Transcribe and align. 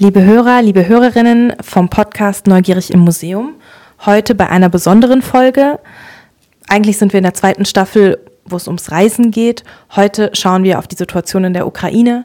Liebe 0.00 0.24
Hörer, 0.24 0.62
liebe 0.62 0.86
Hörerinnen 0.86 1.54
vom 1.60 1.88
Podcast 1.88 2.46
Neugierig 2.46 2.92
im 2.92 3.00
Museum, 3.00 3.56
heute 4.06 4.36
bei 4.36 4.48
einer 4.48 4.68
besonderen 4.68 5.22
Folge. 5.22 5.80
Eigentlich 6.68 6.98
sind 6.98 7.12
wir 7.12 7.18
in 7.18 7.24
der 7.24 7.34
zweiten 7.34 7.64
Staffel, 7.64 8.16
wo 8.44 8.54
es 8.54 8.68
ums 8.68 8.92
Reisen 8.92 9.32
geht. 9.32 9.64
Heute 9.96 10.30
schauen 10.34 10.62
wir 10.62 10.78
auf 10.78 10.86
die 10.86 10.94
Situation 10.94 11.42
in 11.42 11.52
der 11.52 11.66
Ukraine. 11.66 12.24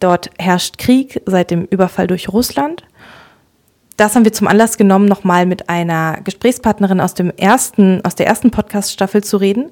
Dort 0.00 0.28
herrscht 0.38 0.76
Krieg 0.76 1.22
seit 1.24 1.50
dem 1.50 1.64
Überfall 1.64 2.08
durch 2.08 2.28
Russland. 2.28 2.84
Das 3.96 4.14
haben 4.14 4.26
wir 4.26 4.34
zum 4.34 4.46
Anlass 4.46 4.76
genommen, 4.76 5.06
nochmal 5.06 5.46
mit 5.46 5.70
einer 5.70 6.18
Gesprächspartnerin 6.24 7.00
aus, 7.00 7.14
dem 7.14 7.30
ersten, 7.30 8.04
aus 8.04 8.16
der 8.16 8.26
ersten 8.26 8.50
Podcast-Staffel 8.50 9.24
zu 9.24 9.38
reden. 9.38 9.70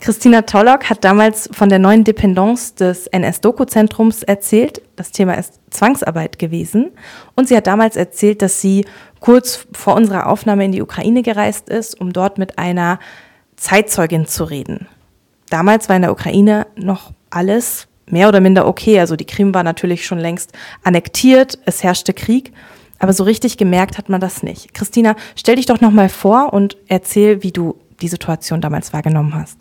Christina 0.00 0.42
Tollock 0.42 0.88
hat 0.90 1.04
damals 1.04 1.48
von 1.52 1.68
der 1.68 1.78
neuen 1.78 2.04
Dependance 2.04 2.74
des 2.74 3.06
NS-Doku-Zentrums 3.08 4.22
erzählt. 4.22 4.82
Das 4.96 5.10
Thema 5.10 5.34
ist 5.34 5.60
Zwangsarbeit 5.70 6.38
gewesen. 6.38 6.90
Und 7.34 7.48
sie 7.48 7.56
hat 7.56 7.66
damals 7.66 7.96
erzählt, 7.96 8.42
dass 8.42 8.60
sie 8.60 8.84
kurz 9.20 9.66
vor 9.72 9.94
unserer 9.94 10.28
Aufnahme 10.28 10.64
in 10.64 10.72
die 10.72 10.82
Ukraine 10.82 11.22
gereist 11.22 11.68
ist, 11.68 12.00
um 12.00 12.12
dort 12.12 12.38
mit 12.38 12.58
einer 12.58 12.98
Zeitzeugin 13.56 14.26
zu 14.26 14.44
reden. 14.44 14.88
Damals 15.50 15.88
war 15.88 15.96
in 15.96 16.02
der 16.02 16.12
Ukraine 16.12 16.66
noch 16.76 17.12
alles 17.30 17.88
mehr 18.06 18.28
oder 18.28 18.40
minder 18.40 18.66
okay. 18.66 18.98
Also 19.00 19.16
die 19.16 19.26
Krim 19.26 19.54
war 19.54 19.62
natürlich 19.62 20.06
schon 20.06 20.18
längst 20.18 20.52
annektiert, 20.82 21.58
es 21.66 21.82
herrschte 21.82 22.14
Krieg. 22.14 22.52
Aber 22.98 23.12
so 23.12 23.24
richtig 23.24 23.56
gemerkt 23.56 23.98
hat 23.98 24.08
man 24.08 24.20
das 24.20 24.42
nicht. 24.42 24.74
Christina, 24.74 25.16
stell 25.34 25.56
dich 25.56 25.66
doch 25.66 25.80
nochmal 25.80 26.08
vor 26.08 26.52
und 26.52 26.76
erzähl, 26.86 27.42
wie 27.42 27.50
du 27.50 27.76
die 28.00 28.08
Situation 28.08 28.60
damals 28.60 28.92
wahrgenommen 28.92 29.34
hast. 29.34 29.58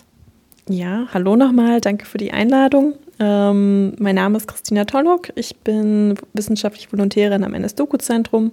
Ja, 0.72 1.08
hallo 1.12 1.36
nochmal, 1.36 1.82
danke 1.82 2.06
für 2.06 2.20
die 2.20 2.32
Einladung. 2.32 2.94
Ähm, 3.20 3.94
mein 3.98 4.14
Name 4.14 4.38
ist 4.38 4.48
Christina 4.48 4.86
Tollock, 4.86 5.30
ich 5.34 5.58
bin 5.58 6.14
wissenschaftliche 6.34 6.92
Volontärin 6.92 7.44
am 7.44 7.56
NS-Doku-Zentrum 7.56 8.52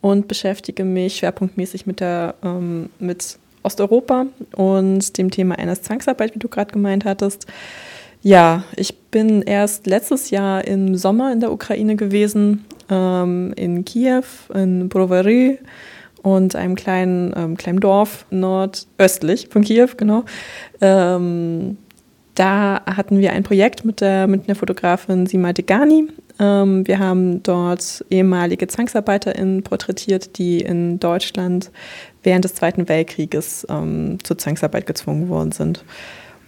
und 0.00 0.28
beschäftige 0.28 0.84
mich 0.84 1.16
schwerpunktmäßig 1.16 1.84
mit, 1.84 1.98
der, 1.98 2.36
ähm, 2.44 2.88
mit 3.00 3.40
Osteuropa 3.64 4.26
und 4.54 5.18
dem 5.18 5.32
Thema 5.32 5.58
NS-Zwangsarbeit, 5.58 6.36
wie 6.36 6.38
du 6.38 6.46
gerade 6.46 6.70
gemeint 6.70 7.04
hattest. 7.04 7.48
Ja, 8.22 8.62
ich 8.76 8.96
bin 9.10 9.42
erst 9.42 9.88
letztes 9.88 10.30
Jahr 10.30 10.64
im 10.64 10.94
Sommer 10.94 11.32
in 11.32 11.40
der 11.40 11.50
Ukraine 11.50 11.96
gewesen, 11.96 12.64
ähm, 12.88 13.52
in 13.56 13.84
Kiew, 13.84 14.22
in 14.54 14.88
Brovary 14.88 15.58
und 16.26 16.56
einem 16.56 16.74
kleinen, 16.74 17.32
ähm, 17.36 17.56
kleinen 17.56 17.78
Dorf 17.78 18.26
nordöstlich 18.30 19.46
von 19.48 19.62
Kiew, 19.62 19.90
genau. 19.96 20.24
Ähm, 20.80 21.78
da 22.34 22.82
hatten 22.84 23.20
wir 23.20 23.30
ein 23.30 23.44
Projekt 23.44 23.84
mit 23.84 24.00
der, 24.00 24.26
der 24.26 24.56
Fotografin 24.56 25.26
Sima 25.26 25.52
Degani. 25.52 26.08
Ähm, 26.40 26.84
wir 26.88 26.98
haben 26.98 27.44
dort 27.44 28.04
ehemalige 28.10 28.66
ZwangsarbeiterInnen 28.66 29.62
porträtiert, 29.62 30.36
die 30.36 30.62
in 30.62 30.98
Deutschland 30.98 31.70
während 32.24 32.44
des 32.44 32.56
Zweiten 32.56 32.88
Weltkrieges 32.88 33.64
ähm, 33.70 34.18
zur 34.24 34.36
Zwangsarbeit 34.36 34.84
gezwungen 34.84 35.28
worden 35.28 35.52
sind. 35.52 35.84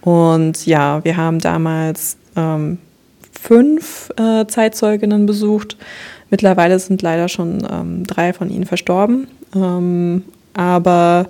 Und 0.01 0.65
ja, 0.65 1.01
wir 1.05 1.15
haben 1.15 1.39
damals 1.39 2.17
ähm, 2.35 2.79
fünf 3.31 4.11
äh, 4.17 4.45
Zeitzeuginnen 4.45 5.25
besucht. 5.25 5.77
Mittlerweile 6.29 6.79
sind 6.79 7.01
leider 7.01 7.27
schon 7.27 7.65
ähm, 7.69 8.05
drei 8.05 8.33
von 8.33 8.49
ihnen 8.49 8.65
verstorben. 8.65 9.27
Ähm, 9.55 10.23
aber 10.53 11.27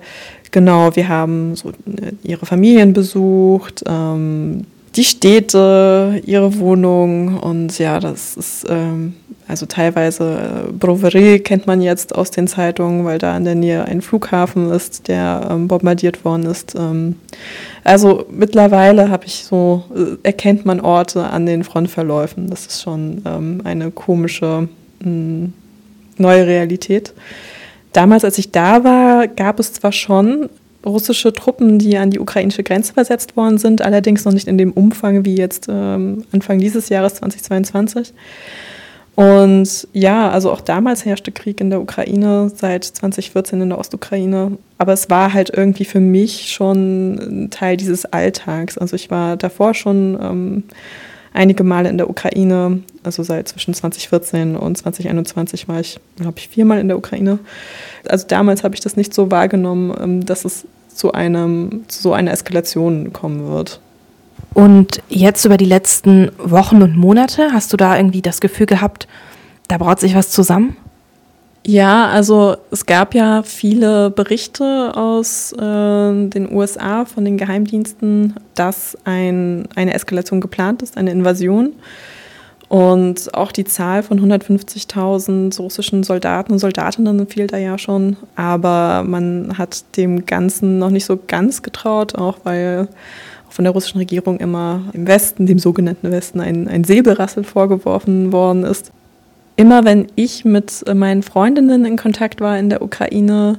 genau, 0.50 0.94
wir 0.96 1.08
haben 1.08 1.56
so 1.56 1.70
äh, 1.70 2.12
ihre 2.22 2.46
Familien 2.46 2.92
besucht, 2.92 3.84
ähm, 3.86 4.66
die 4.96 5.04
Städte, 5.04 6.20
ihre 6.26 6.58
Wohnung 6.58 7.38
und 7.38 7.78
ja, 7.78 8.00
das 8.00 8.36
ist 8.36 8.66
ähm, 8.68 9.14
also 9.46 9.66
teilweise 9.66 10.68
äh, 10.68 10.72
Brovary 10.72 11.40
kennt 11.40 11.66
man 11.66 11.80
jetzt 11.80 12.14
aus 12.14 12.30
den 12.30 12.46
Zeitungen, 12.46 13.04
weil 13.04 13.18
da 13.18 13.36
in 13.36 13.44
der 13.44 13.56
Nähe 13.56 13.84
ein 13.84 14.00
Flughafen 14.00 14.70
ist, 14.70 15.08
der 15.08 15.48
ähm, 15.50 15.68
bombardiert 15.68 16.24
worden 16.24 16.46
ist. 16.46 16.74
Ähm, 16.76 17.16
also 17.82 18.26
mittlerweile 18.30 19.10
habe 19.10 19.26
ich 19.26 19.44
so 19.44 19.84
äh, 19.94 20.16
erkennt 20.22 20.66
man 20.66 20.80
Orte 20.80 21.24
an 21.24 21.46
den 21.46 21.64
Frontverläufen. 21.64 22.48
Das 22.48 22.66
ist 22.66 22.82
schon 22.82 23.22
eine 23.64 23.90
komische 23.90 24.68
mh, 25.00 25.04
hm, 25.04 25.52
neue 26.16 26.46
Realität. 26.46 27.12
Damals, 27.92 28.24
als 28.24 28.38
ich 28.38 28.50
da 28.52 28.84
war, 28.84 29.26
gab 29.26 29.58
es 29.58 29.72
zwar 29.72 29.92
schon 29.92 30.48
russische 30.84 31.32
Truppen, 31.32 31.78
die 31.78 31.96
an 31.98 32.10
die 32.10 32.20
ukrainische 32.20 32.62
Grenze 32.62 32.94
versetzt 32.94 33.36
worden 33.36 33.58
sind, 33.58 33.82
allerdings 33.82 34.24
noch 34.24 34.32
nicht 34.32 34.48
in 34.48 34.58
dem 34.58 34.72
Umfang 34.72 35.24
wie 35.24 35.36
jetzt 35.36 35.66
ähm, 35.68 36.24
Anfang 36.32 36.58
dieses 36.58 36.88
Jahres 36.88 37.14
2022. 37.14 38.14
Und 39.16 39.86
ja, 39.92 40.30
also 40.30 40.50
auch 40.50 40.62
damals 40.62 41.04
herrschte 41.04 41.32
Krieg 41.32 41.60
in 41.60 41.68
der 41.68 41.82
Ukraine, 41.82 42.50
seit 42.54 42.84
2014 42.84 43.60
in 43.60 43.68
der 43.68 43.78
Ostukraine. 43.78 44.56
Aber 44.78 44.94
es 44.94 45.10
war 45.10 45.34
halt 45.34 45.50
irgendwie 45.54 45.84
für 45.84 46.00
mich 46.00 46.50
schon 46.50 47.18
ein 47.18 47.50
Teil 47.50 47.76
dieses 47.76 48.06
Alltags. 48.06 48.78
Also 48.78 48.96
ich 48.96 49.10
war 49.10 49.36
davor 49.36 49.74
schon 49.74 50.18
ähm, 50.22 50.62
einige 51.32 51.64
Male 51.64 51.88
in 51.88 51.98
der 51.98 52.10
Ukraine, 52.10 52.80
also 53.02 53.22
seit 53.22 53.48
zwischen 53.48 53.74
2014 53.74 54.56
und 54.56 54.76
2021 54.76 55.68
war 55.68 55.80
ich, 55.80 56.00
glaube 56.16 56.38
ich, 56.38 56.48
viermal 56.48 56.78
in 56.78 56.88
der 56.88 56.98
Ukraine. 56.98 57.38
Also 58.08 58.26
damals 58.26 58.64
habe 58.64 58.74
ich 58.74 58.80
das 58.80 58.96
nicht 58.96 59.14
so 59.14 59.30
wahrgenommen, 59.30 59.94
ähm, 60.00 60.26
dass 60.26 60.44
es 60.44 60.66
zu, 60.94 61.12
einem, 61.12 61.84
zu 61.88 62.02
so 62.02 62.12
einer 62.12 62.32
Eskalation 62.32 63.12
kommen 63.12 63.48
wird. 63.48 63.80
Und 64.52 65.02
jetzt 65.08 65.44
über 65.44 65.56
die 65.56 65.64
letzten 65.64 66.32
Wochen 66.38 66.82
und 66.82 66.96
Monate, 66.96 67.52
hast 67.52 67.72
du 67.72 67.76
da 67.76 67.96
irgendwie 67.96 68.22
das 68.22 68.40
Gefühl 68.40 68.66
gehabt, 68.66 69.06
da 69.68 69.78
braut 69.78 70.00
sich 70.00 70.14
was 70.14 70.30
zusammen? 70.30 70.76
Ja, 71.66 72.08
also 72.08 72.56
es 72.70 72.86
gab 72.86 73.14
ja 73.14 73.42
viele 73.42 74.10
Berichte 74.10 74.92
aus 74.94 75.52
äh, 75.52 75.58
den 75.58 76.48
USA 76.50 77.04
von 77.04 77.24
den 77.24 77.36
Geheimdiensten, 77.36 78.34
dass 78.54 78.96
ein, 79.04 79.68
eine 79.74 79.92
Eskalation 79.92 80.40
geplant 80.40 80.82
ist, 80.82 80.96
eine 80.96 81.10
Invasion. 81.10 81.74
Und 82.68 83.34
auch 83.34 83.52
die 83.52 83.64
Zahl 83.64 84.02
von 84.02 84.20
150.000 84.20 85.58
russischen 85.58 86.02
Soldaten 86.02 86.52
und 86.52 86.60
Soldatinnen 86.60 87.26
fiel 87.26 87.48
da 87.48 87.58
ja 87.58 87.76
schon. 87.76 88.16
Aber 88.36 89.02
man 89.02 89.58
hat 89.58 89.96
dem 89.96 90.24
Ganzen 90.24 90.78
noch 90.78 90.90
nicht 90.90 91.04
so 91.04 91.18
ganz 91.26 91.62
getraut, 91.62 92.14
auch 92.14 92.38
weil 92.44 92.88
von 93.48 93.64
der 93.64 93.72
russischen 93.72 93.98
Regierung 93.98 94.38
immer 94.38 94.84
im 94.92 95.06
Westen, 95.06 95.46
dem 95.46 95.58
sogenannten 95.58 96.10
Westen, 96.10 96.40
ein, 96.40 96.68
ein 96.68 96.84
Säbelrasseln 96.84 97.44
vorgeworfen 97.44 98.32
worden 98.32 98.62
ist 98.62 98.92
immer 99.56 99.84
wenn 99.84 100.06
ich 100.16 100.44
mit 100.44 100.84
äh, 100.86 100.94
meinen 100.94 101.22
Freundinnen 101.22 101.84
in 101.84 101.96
Kontakt 101.96 102.40
war 102.40 102.58
in 102.58 102.70
der 102.70 102.82
Ukraine, 102.82 103.58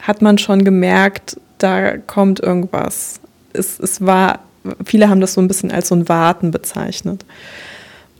hat 0.00 0.22
man 0.22 0.38
schon 0.38 0.64
gemerkt, 0.64 1.38
da 1.58 1.98
kommt 1.98 2.40
irgendwas. 2.40 3.20
Es, 3.52 3.78
es 3.78 4.04
war, 4.04 4.40
viele 4.84 5.08
haben 5.08 5.20
das 5.20 5.34
so 5.34 5.40
ein 5.40 5.48
bisschen 5.48 5.70
als 5.70 5.88
so 5.88 5.94
ein 5.94 6.08
Warten 6.08 6.50
bezeichnet. 6.50 7.24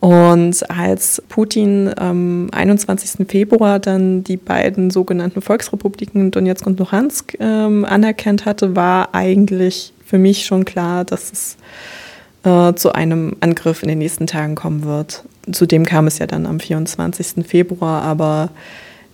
Und 0.00 0.70
als 0.70 1.22
Putin 1.28 1.90
am 1.94 2.48
21. 2.52 3.28
Februar 3.28 3.78
dann 3.78 4.24
die 4.24 4.38
beiden 4.38 4.90
sogenannten 4.90 5.42
Volksrepubliken 5.42 6.30
Donetsk 6.30 6.66
und 6.66 6.78
Luhansk 6.78 7.36
ähm, 7.38 7.84
anerkannt 7.84 8.46
hatte, 8.46 8.74
war 8.74 9.14
eigentlich 9.14 9.92
für 10.06 10.18
mich 10.18 10.46
schon 10.46 10.64
klar, 10.64 11.04
dass 11.04 11.30
es 11.30 11.56
äh, 12.44 12.74
zu 12.74 12.92
einem 12.92 13.36
Angriff 13.40 13.82
in 13.82 13.90
den 13.90 13.98
nächsten 13.98 14.26
Tagen 14.26 14.54
kommen 14.54 14.84
wird. 14.84 15.22
Zudem 15.52 15.84
kam 15.86 16.06
es 16.06 16.18
ja 16.18 16.26
dann 16.26 16.46
am 16.46 16.60
24. 16.60 17.46
Februar, 17.46 18.02
aber 18.02 18.50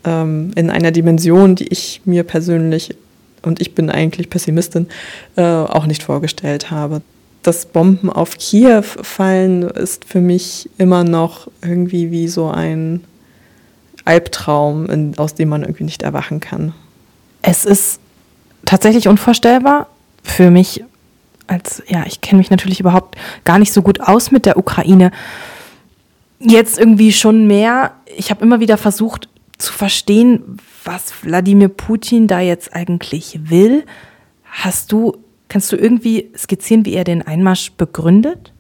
ähm, 0.05 0.53
in 0.55 0.71
einer 0.71 0.93
Dimension, 0.93 1.55
die 1.55 1.69
ich 1.69 2.03
mir 2.05 2.23
persönlich, 2.23 2.97
und 3.43 3.61
ich 3.61 3.75
bin 3.75 3.91
eigentlich 3.91 4.31
Pessimistin, 4.31 4.89
äh, 5.37 5.43
auch 5.43 5.87
nicht 5.87 6.03
vorgestellt 6.03 6.71
habe. 6.71 7.03
Das 7.43 7.67
Bomben 7.67 8.11
auf 8.11 8.39
Kiew 8.39 8.83
fallen 8.83 9.63
ist 9.63 10.05
für 10.05 10.21
mich 10.21 10.69
immer 10.79 11.05
noch 11.05 11.49
irgendwie 11.63 12.11
wie 12.11 12.29
so 12.29 12.49
ein 12.49 13.05
Albtraum, 14.05 14.87
in, 14.87 15.19
aus 15.19 15.35
dem 15.35 15.49
man 15.49 15.63
irgendwie 15.63 15.85
nicht 15.85 16.03
erwachen 16.03 16.41
kann. 16.41 16.73
Es 17.43 17.65
ist 17.65 18.01
tatsächlich 18.65 19.07
unvorstellbar 19.07 19.87
für 20.23 20.51
mich 20.51 20.83
als, 21.47 21.83
ja, 21.87 22.05
ich 22.07 22.21
kenne 22.21 22.39
mich 22.39 22.51
natürlich 22.51 22.81
überhaupt 22.81 23.17
gar 23.45 23.59
nicht 23.59 23.73
so 23.73 23.83
gut 23.83 24.01
aus 24.01 24.31
mit 24.31 24.47
der 24.47 24.57
Ukraine. 24.57 25.13
Jetzt 26.39 26.79
irgendwie 26.79 27.13
schon 27.13 27.47
mehr. 27.47 27.93
Ich 28.17 28.31
habe 28.31 28.45
immer 28.45 28.61
wieder 28.61 28.77
versucht 28.77 29.29
zu 29.59 29.73
verstehen, 29.73 30.59
was 30.85 31.13
Wladimir 31.23 31.69
Putin 31.69 32.27
da 32.27 32.41
jetzt 32.41 32.75
eigentlich 32.75 33.41
will. 33.45 33.85
Hast 34.45 34.93
du, 34.93 35.17
kannst 35.49 35.73
du 35.73 35.77
irgendwie 35.77 36.31
skizzieren, 36.37 36.85
wie 36.85 36.95
er 36.95 37.05
den 37.05 37.23
Einmarsch 37.23 37.73
begründet? 37.73 38.53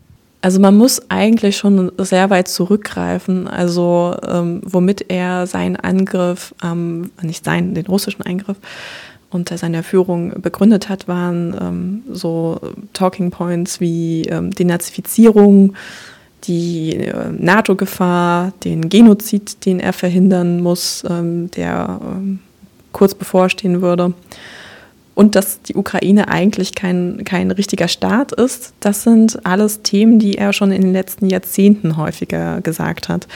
Also 0.42 0.60
man 0.60 0.76
muss 0.76 1.10
eigentlich 1.10 1.56
schon 1.56 1.90
sehr 1.98 2.30
weit 2.30 2.46
zurückgreifen, 2.46 3.48
also 3.48 4.14
ähm, 4.24 4.60
womit 4.64 5.10
er 5.10 5.46
seinen 5.46 5.76
Angriff, 5.76 6.54
ähm, 6.62 7.10
nicht 7.20 7.44
seinen, 7.44 7.74
den 7.74 7.86
russischen 7.86 8.22
Eingriff 8.22 8.56
unter 9.30 9.58
seiner 9.58 9.82
Führung 9.82 10.40
begründet 10.40 10.88
hat, 10.88 11.08
waren 11.08 11.56
ähm, 11.60 12.02
so 12.12 12.60
Talking 12.92 13.30
Points 13.30 13.80
wie 13.80 14.22
ähm, 14.26 14.52
Denazifizierung, 14.52 15.74
die 16.46 16.96
äh, 16.96 17.30
NATO-Gefahr, 17.30 18.52
den 18.64 18.88
Genozid, 18.88 19.64
den 19.64 19.80
er 19.80 19.92
verhindern 19.92 20.62
muss, 20.62 21.04
ähm, 21.08 21.50
der 21.52 22.00
ähm, 22.02 22.40
kurz 22.92 23.14
bevorstehen 23.14 23.82
würde. 23.82 24.14
Und 25.14 25.34
dass 25.34 25.62
die 25.62 25.74
Ukraine 25.74 26.28
eigentlich 26.28 26.74
kein, 26.74 27.22
kein 27.24 27.50
richtiger 27.50 27.88
Staat 27.88 28.32
ist, 28.32 28.74
das 28.80 29.02
sind 29.02 29.46
alles 29.46 29.82
Themen, 29.82 30.18
die 30.18 30.36
er 30.36 30.52
schon 30.52 30.72
in 30.72 30.82
den 30.82 30.92
letzten 30.92 31.30
Jahrzehnten 31.30 31.96
häufiger 31.96 32.60
gesagt 32.60 33.08
hat. 33.08 33.26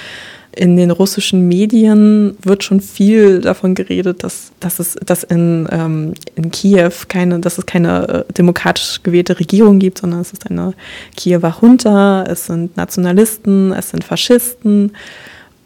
In 0.52 0.76
den 0.76 0.90
russischen 0.90 1.46
Medien 1.46 2.36
wird 2.42 2.64
schon 2.64 2.80
viel 2.80 3.40
davon 3.40 3.76
geredet, 3.76 4.24
dass, 4.24 4.50
dass 4.58 4.80
es 4.80 4.96
dass 5.04 5.22
in, 5.22 5.68
ähm, 5.70 6.14
in 6.34 6.50
Kiew 6.50 6.90
keine, 7.06 7.38
dass 7.38 7.56
es 7.58 7.66
keine 7.66 8.26
äh, 8.28 8.32
demokratisch 8.32 9.00
gewählte 9.02 9.38
Regierung 9.38 9.78
gibt, 9.78 9.98
sondern 9.98 10.20
es 10.20 10.32
ist 10.32 10.50
eine 10.50 10.74
Kiewer 11.16 11.56
Junta, 11.60 12.24
es 12.24 12.46
sind 12.46 12.76
Nationalisten, 12.76 13.72
es 13.72 13.90
sind 13.90 14.02
Faschisten. 14.02 14.92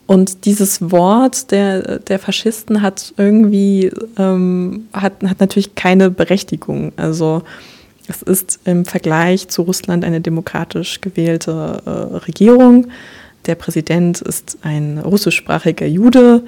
Und 0.07 0.45
dieses 0.45 0.91
Wort 0.91 1.51
der, 1.51 1.99
der 2.01 2.19
Faschisten 2.19 2.83
hat 2.83 3.15
irgendwie, 3.17 3.91
ähm, 4.19 4.87
hat, 4.93 5.15
hat 5.25 5.41
natürlich 5.41 5.75
keine 5.75 6.11
Berechtigung. 6.11 6.93
Also 6.97 7.43
es 8.07 8.21
ist 8.21 8.61
im 8.65 8.85
Vergleich 8.85 9.49
zu 9.49 9.63
Russland 9.63 10.05
eine 10.05 10.21
demokratisch 10.21 11.01
gewählte 11.01 11.83
äh, 11.87 12.17
Regierung. 12.19 12.89
Der 13.47 13.55
Präsident 13.55 14.21
ist 14.21 14.59
ein 14.63 14.99
russischsprachiger 14.99 15.87
Jude. 15.87 16.43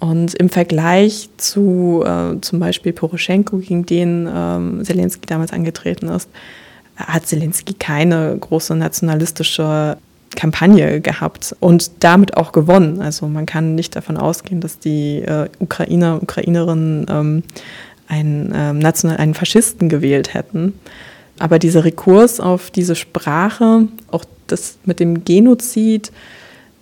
Und 0.00 0.34
im 0.34 0.48
Vergleich 0.48 1.28
zu 1.38 2.04
äh, 2.06 2.40
zum 2.40 2.60
Beispiel 2.60 2.92
Poroschenko, 2.92 3.58
gegen 3.58 3.84
den 3.84 4.28
ähm, 4.32 4.84
Zelensky 4.84 5.26
damals 5.26 5.52
angetreten 5.52 6.08
ist, 6.08 6.28
hat 6.96 7.26
Zelensky 7.26 7.74
keine 7.74 8.36
große 8.38 8.76
nationalistische 8.76 9.96
Kampagne 10.36 11.00
gehabt 11.00 11.56
und 11.58 11.90
damit 12.00 12.36
auch 12.36 12.52
gewonnen. 12.52 13.00
Also 13.00 13.26
man 13.26 13.46
kann 13.46 13.74
nicht 13.74 13.96
davon 13.96 14.16
ausgehen, 14.16 14.60
dass 14.60 14.78
die 14.78 15.18
äh, 15.22 15.48
Ukrainer, 15.58 16.22
Ukrainerinnen 16.22 17.06
ähm, 17.08 17.42
einen, 18.06 18.52
ähm, 18.54 18.78
national, 18.78 19.16
einen 19.16 19.34
Faschisten 19.34 19.88
gewählt 19.88 20.34
hätten. 20.34 20.74
Aber 21.40 21.58
dieser 21.58 21.84
Rekurs 21.84 22.40
auf 22.40 22.70
diese 22.70 22.94
Sprache, 22.94 23.88
auch 24.10 24.24
das 24.52 24.78
mit 24.84 25.00
dem 25.00 25.24
Genozid, 25.24 26.12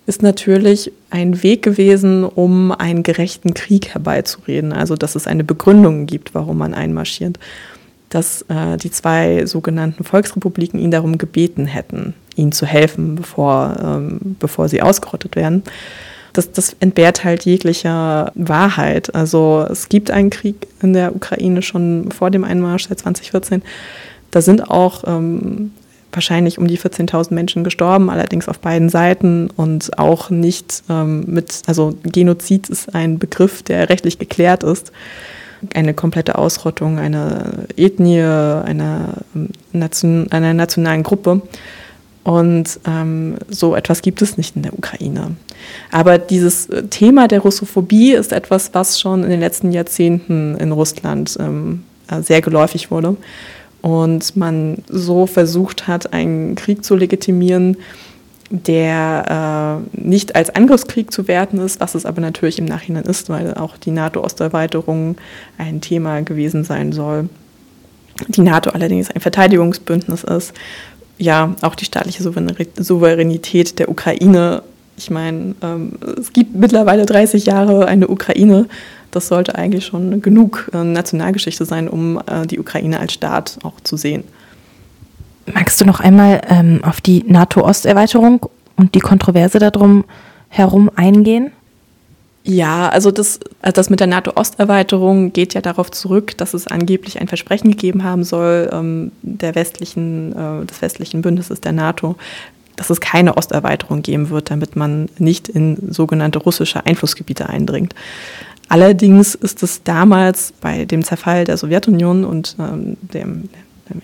ist 0.07 0.23
natürlich 0.23 0.91
ein 1.09 1.43
Weg 1.43 1.61
gewesen, 1.61 2.23
um 2.23 2.71
einen 2.71 3.03
gerechten 3.03 3.53
Krieg 3.53 3.93
herbeizureden. 3.93 4.71
Also 4.71 4.95
dass 4.95 5.15
es 5.15 5.27
eine 5.27 5.43
Begründung 5.43 6.05
gibt, 6.05 6.33
warum 6.33 6.57
man 6.57 6.73
einmarschiert. 6.73 7.37
Dass 8.09 8.43
äh, 8.43 8.77
die 8.77 8.89
zwei 8.89 9.45
sogenannten 9.45 10.05
Volksrepubliken 10.05 10.79
ihn 10.79 10.91
darum 10.91 11.17
gebeten 11.17 11.65
hätten, 11.65 12.13
ihnen 12.37 12.53
zu 12.53 12.65
helfen, 12.65 13.15
bevor, 13.15 13.75
ähm, 13.83 14.37
bevor 14.39 14.69
sie 14.69 14.81
ausgerottet 14.81 15.35
werden. 15.35 15.63
Das, 16.31 16.53
das 16.53 16.75
entbehrt 16.79 17.25
halt 17.25 17.43
jeglicher 17.43 18.31
Wahrheit. 18.35 19.13
Also 19.13 19.65
es 19.69 19.89
gibt 19.89 20.09
einen 20.09 20.29
Krieg 20.29 20.67
in 20.81 20.93
der 20.93 21.15
Ukraine 21.15 21.61
schon 21.61 22.11
vor 22.11 22.31
dem 22.31 22.45
Einmarsch 22.45 22.87
seit 22.87 22.99
2014. 22.99 23.61
Da 24.31 24.41
sind 24.41 24.69
auch 24.69 25.03
ähm, 25.05 25.71
wahrscheinlich 26.11 26.57
um 26.57 26.67
die 26.67 26.77
14.000 26.77 27.33
Menschen 27.33 27.63
gestorben, 27.63 28.09
allerdings 28.09 28.47
auf 28.47 28.59
beiden 28.59 28.89
Seiten 28.89 29.49
und 29.55 29.97
auch 29.99 30.29
nicht 30.29 30.83
ähm, 30.89 31.25
mit, 31.27 31.63
also 31.67 31.95
Genozid 32.03 32.69
ist 32.69 32.93
ein 32.95 33.19
Begriff, 33.19 33.63
der 33.63 33.89
rechtlich 33.89 34.19
geklärt 34.19 34.63
ist. 34.63 34.91
Eine 35.73 35.93
komplette 35.93 36.37
Ausrottung 36.37 36.99
einer 36.99 37.45
Ethnie, 37.75 38.21
einer, 38.21 39.15
ähm, 39.35 39.49
Nation, 39.73 40.31
einer 40.31 40.53
nationalen 40.53 41.03
Gruppe. 41.03 41.41
Und 42.23 42.79
ähm, 42.85 43.37
so 43.49 43.73
etwas 43.73 44.01
gibt 44.01 44.21
es 44.21 44.37
nicht 44.37 44.55
in 44.55 44.63
der 44.63 44.73
Ukraine. 44.73 45.37
Aber 45.91 46.17
dieses 46.17 46.67
äh, 46.67 46.83
Thema 46.83 47.27
der 47.27 47.39
Russophobie 47.39 48.13
ist 48.13 48.33
etwas, 48.33 48.71
was 48.73 48.99
schon 48.99 49.23
in 49.23 49.29
den 49.29 49.39
letzten 49.39 49.71
Jahrzehnten 49.71 50.55
in 50.57 50.71
Russland 50.71 51.37
ähm, 51.39 51.83
äh, 52.09 52.21
sehr 52.21 52.41
geläufig 52.41 52.91
wurde 52.91 53.15
und 53.87 54.35
man 54.35 54.79
so 54.89 55.27
versucht 55.27 55.87
hat, 55.87 56.11
einen 56.11 56.55
Krieg 56.55 56.83
zu 56.83 56.97
legitimieren, 56.97 57.77
der 58.49 59.81
äh, 59.95 59.97
nicht 59.97 60.35
als 60.35 60.53
Angriffskrieg 60.53 61.09
zu 61.09 61.29
werten 61.29 61.59
ist, 61.59 61.79
was 61.79 61.95
es 61.95 62.05
aber 62.05 62.19
natürlich 62.19 62.59
im 62.59 62.65
Nachhinein 62.65 63.05
ist, 63.05 63.29
weil 63.29 63.53
auch 63.53 63.77
die 63.77 63.91
NATO-Osterweiterung 63.91 65.15
ein 65.57 65.79
Thema 65.79 66.21
gewesen 66.21 66.65
sein 66.65 66.91
soll. 66.91 67.29
Die 68.27 68.41
NATO 68.41 68.71
allerdings 68.71 69.09
ein 69.09 69.21
Verteidigungsbündnis 69.21 70.25
ist. 70.25 70.51
Ja, 71.17 71.55
auch 71.61 71.75
die 71.75 71.85
staatliche 71.85 72.23
Souveränität 72.23 73.79
der 73.79 73.87
Ukraine. 73.87 74.63
Ich 74.97 75.09
meine, 75.11 75.55
ähm, 75.63 75.93
es 76.19 76.33
gibt 76.33 76.55
mittlerweile 76.55 77.05
30 77.05 77.45
Jahre 77.45 77.87
eine 77.87 78.09
Ukraine 78.09 78.67
das 79.11 79.27
sollte 79.27 79.55
eigentlich 79.55 79.85
schon 79.85 80.21
genug 80.21 80.69
äh, 80.73 80.83
Nationalgeschichte 80.83 81.65
sein, 81.65 81.87
um 81.87 82.21
äh, 82.27 82.45
die 82.45 82.59
Ukraine 82.59 82.99
als 82.99 83.13
Staat 83.13 83.59
auch 83.63 83.79
zu 83.81 83.97
sehen. 83.97 84.23
Magst 85.53 85.79
du 85.79 85.85
noch 85.85 85.99
einmal 85.99 86.41
ähm, 86.49 86.83
auf 86.83 86.99
die 86.99 87.23
NATO-Osterweiterung 87.25 88.45
und 88.75 88.95
die 88.95 88.99
Kontroverse 88.99 89.59
darum 89.59 90.03
herum 90.49 90.91
eingehen? 90.95 91.51
Ja, 92.43 92.87
also 92.87 93.11
das, 93.11 93.41
also 93.61 93.73
das 93.73 93.89
mit 93.89 93.99
der 93.99 94.07
NATO-Osterweiterung 94.07 95.33
geht 95.33 95.53
ja 95.53 95.59
darauf 95.59 95.91
zurück, 95.91 96.37
dass 96.37 96.53
es 96.53 96.67
angeblich 96.67 97.19
ein 97.19 97.27
Versprechen 97.27 97.71
gegeben 97.71 98.05
haben 98.05 98.23
soll, 98.23 98.69
ähm, 98.71 99.11
der 99.21 99.53
westlichen, 99.55 100.31
äh, 100.31 100.65
des 100.65 100.81
westlichen 100.81 101.21
Bündnisses 101.21 101.59
der 101.59 101.73
NATO, 101.73 102.15
dass 102.77 102.89
es 102.89 103.01
keine 103.01 103.35
Osterweiterung 103.35 104.01
geben 104.01 104.29
wird, 104.29 104.49
damit 104.49 104.77
man 104.77 105.09
nicht 105.17 105.49
in 105.49 105.91
sogenannte 105.91 106.39
russische 106.39 106.85
Einflussgebiete 106.85 107.49
eindringt. 107.49 107.93
Allerdings 108.69 109.35
ist 109.35 109.63
es 109.63 109.83
damals 109.83 110.53
bei 110.59 110.85
dem 110.85 111.03
Zerfall 111.03 111.45
der 111.45 111.57
Sowjetunion 111.57 112.25
und 112.25 112.55
ähm, 112.59 112.97
dem, 113.01 113.49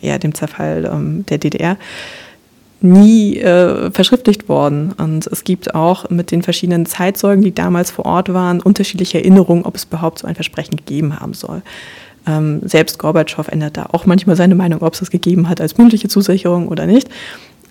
eher 0.01 0.19
dem 0.19 0.33
Zerfall 0.33 0.89
ähm, 0.91 1.25
der 1.27 1.37
DDR 1.37 1.77
nie 2.83 3.37
äh, 3.37 3.91
verschriftlicht 3.91 4.49
worden. 4.49 4.93
Und 4.97 5.27
es 5.27 5.43
gibt 5.43 5.73
auch 5.73 6.09
mit 6.09 6.31
den 6.31 6.43
verschiedenen 6.43 6.85
Zeitzeugen, 6.85 7.43
die 7.43 7.55
damals 7.55 7.91
vor 7.91 8.05
Ort 8.05 8.33
waren, 8.33 8.61
unterschiedliche 8.61 9.19
Erinnerungen, 9.19 9.65
ob 9.65 9.75
es 9.75 9.85
überhaupt 9.85 10.19
so 10.19 10.27
ein 10.27 10.35
Versprechen 10.35 10.75
gegeben 10.75 11.19
haben 11.19 11.33
soll. 11.33 11.61
Ähm, 12.27 12.61
selbst 12.63 12.99
Gorbatschow 12.99 13.47
ändert 13.47 13.77
da 13.77 13.87
auch 13.91 14.05
manchmal 14.05 14.35
seine 14.35 14.55
Meinung, 14.55 14.81
ob 14.81 14.93
es 14.93 14.99
das 14.99 15.11
gegeben 15.11 15.49
hat 15.49 15.59
als 15.59 15.77
mündliche 15.77 16.07
Zusicherung 16.07 16.67
oder 16.67 16.85
nicht. 16.85 17.09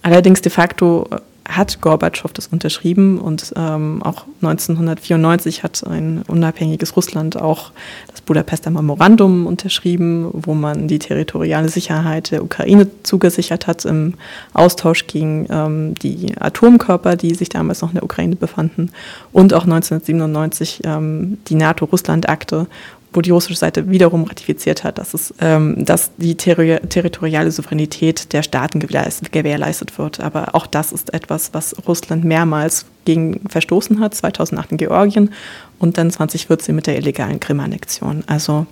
Allerdings 0.02 0.40
de 0.40 0.50
facto 0.50 1.06
hat 1.48 1.80
Gorbatschow 1.80 2.32
das 2.32 2.46
unterschrieben 2.46 3.18
und 3.18 3.52
ähm, 3.56 4.02
auch 4.02 4.24
1994 4.42 5.62
hat 5.62 5.84
ein 5.86 6.22
unabhängiges 6.28 6.96
Russland 6.96 7.36
auch 7.36 7.72
das 8.08 8.20
Budapester 8.20 8.70
Memorandum 8.70 9.46
unterschrieben, 9.46 10.28
wo 10.32 10.54
man 10.54 10.88
die 10.88 10.98
territoriale 10.98 11.68
Sicherheit 11.68 12.30
der 12.30 12.44
Ukraine 12.44 12.88
zugesichert 13.02 13.66
hat 13.66 13.84
im 13.84 14.14
Austausch 14.54 15.06
gegen 15.06 15.46
ähm, 15.50 15.94
die 15.96 16.34
Atomkörper, 16.38 17.16
die 17.16 17.34
sich 17.34 17.48
damals 17.48 17.82
noch 17.82 17.90
in 17.90 17.96
der 17.96 18.04
Ukraine 18.04 18.36
befanden 18.36 18.90
und 19.32 19.52
auch 19.54 19.64
1997 19.64 20.82
ähm, 20.84 21.38
die 21.48 21.56
NATO-Russland-Akte, 21.56 22.66
wo 23.12 23.20
die 23.20 23.30
russische 23.30 23.58
Seite 23.58 23.90
wiederum 23.90 24.24
ratifiziert 24.24 24.84
hat, 24.84 24.98
dass, 24.98 25.14
es, 25.14 25.34
ähm, 25.40 25.84
dass 25.84 26.10
die 26.16 26.34
terri 26.34 26.78
territoriale 26.88 27.50
Souveränität 27.50 28.32
der 28.32 28.42
Staaten 28.42 28.80
gewährleistet 28.80 29.98
wird. 29.98 30.20
Aber 30.20 30.54
auch 30.54 30.66
das 30.66 30.92
ist 30.92 31.12
etwas, 31.12 31.52
was 31.52 31.76
Russland 31.86 32.24
mehrmals 32.24 32.86
gegen 33.04 33.40
verstoßen 33.48 34.00
hat, 34.00 34.14
2008 34.14 34.72
in 34.72 34.78
Georgien 34.78 35.30
und 35.78 35.98
dann 35.98 36.10
2014 36.10 36.74
mit 36.74 36.86
der 36.86 36.96
illegalen 36.96 37.40
Krim-Annexion. 37.40 38.24
Also 38.26 38.66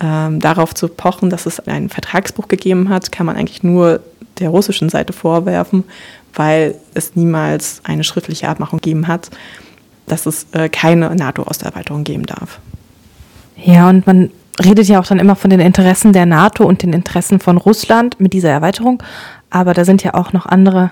ähm, 0.00 0.40
darauf 0.40 0.74
zu 0.74 0.88
pochen, 0.88 1.30
dass 1.30 1.46
es 1.46 1.60
einen 1.60 1.88
Vertragsbruch 1.88 2.48
gegeben 2.48 2.88
hat, 2.88 3.12
kann 3.12 3.26
man 3.26 3.36
eigentlich 3.36 3.62
nur 3.62 4.00
der 4.38 4.50
russischen 4.50 4.88
Seite 4.88 5.12
vorwerfen, 5.12 5.84
weil 6.34 6.74
es 6.94 7.14
niemals 7.14 7.80
eine 7.84 8.04
schriftliche 8.04 8.48
Abmachung 8.48 8.80
gegeben 8.80 9.06
hat, 9.06 9.30
dass 10.06 10.26
es 10.26 10.46
äh, 10.52 10.68
keine 10.68 11.14
NATO-Osterweiterung 11.14 12.04
geben 12.04 12.26
darf. 12.26 12.60
Ja, 13.56 13.88
und 13.88 14.06
man 14.06 14.30
redet 14.62 14.86
ja 14.86 15.00
auch 15.00 15.06
dann 15.06 15.18
immer 15.18 15.36
von 15.36 15.50
den 15.50 15.60
Interessen 15.60 16.12
der 16.12 16.26
NATO 16.26 16.64
und 16.64 16.82
den 16.82 16.92
Interessen 16.92 17.40
von 17.40 17.56
Russland 17.56 18.20
mit 18.20 18.32
dieser 18.32 18.50
Erweiterung. 18.50 19.02
Aber 19.50 19.74
da 19.74 19.84
sind 19.84 20.02
ja 20.02 20.14
auch 20.14 20.32
noch 20.32 20.46
andere 20.46 20.90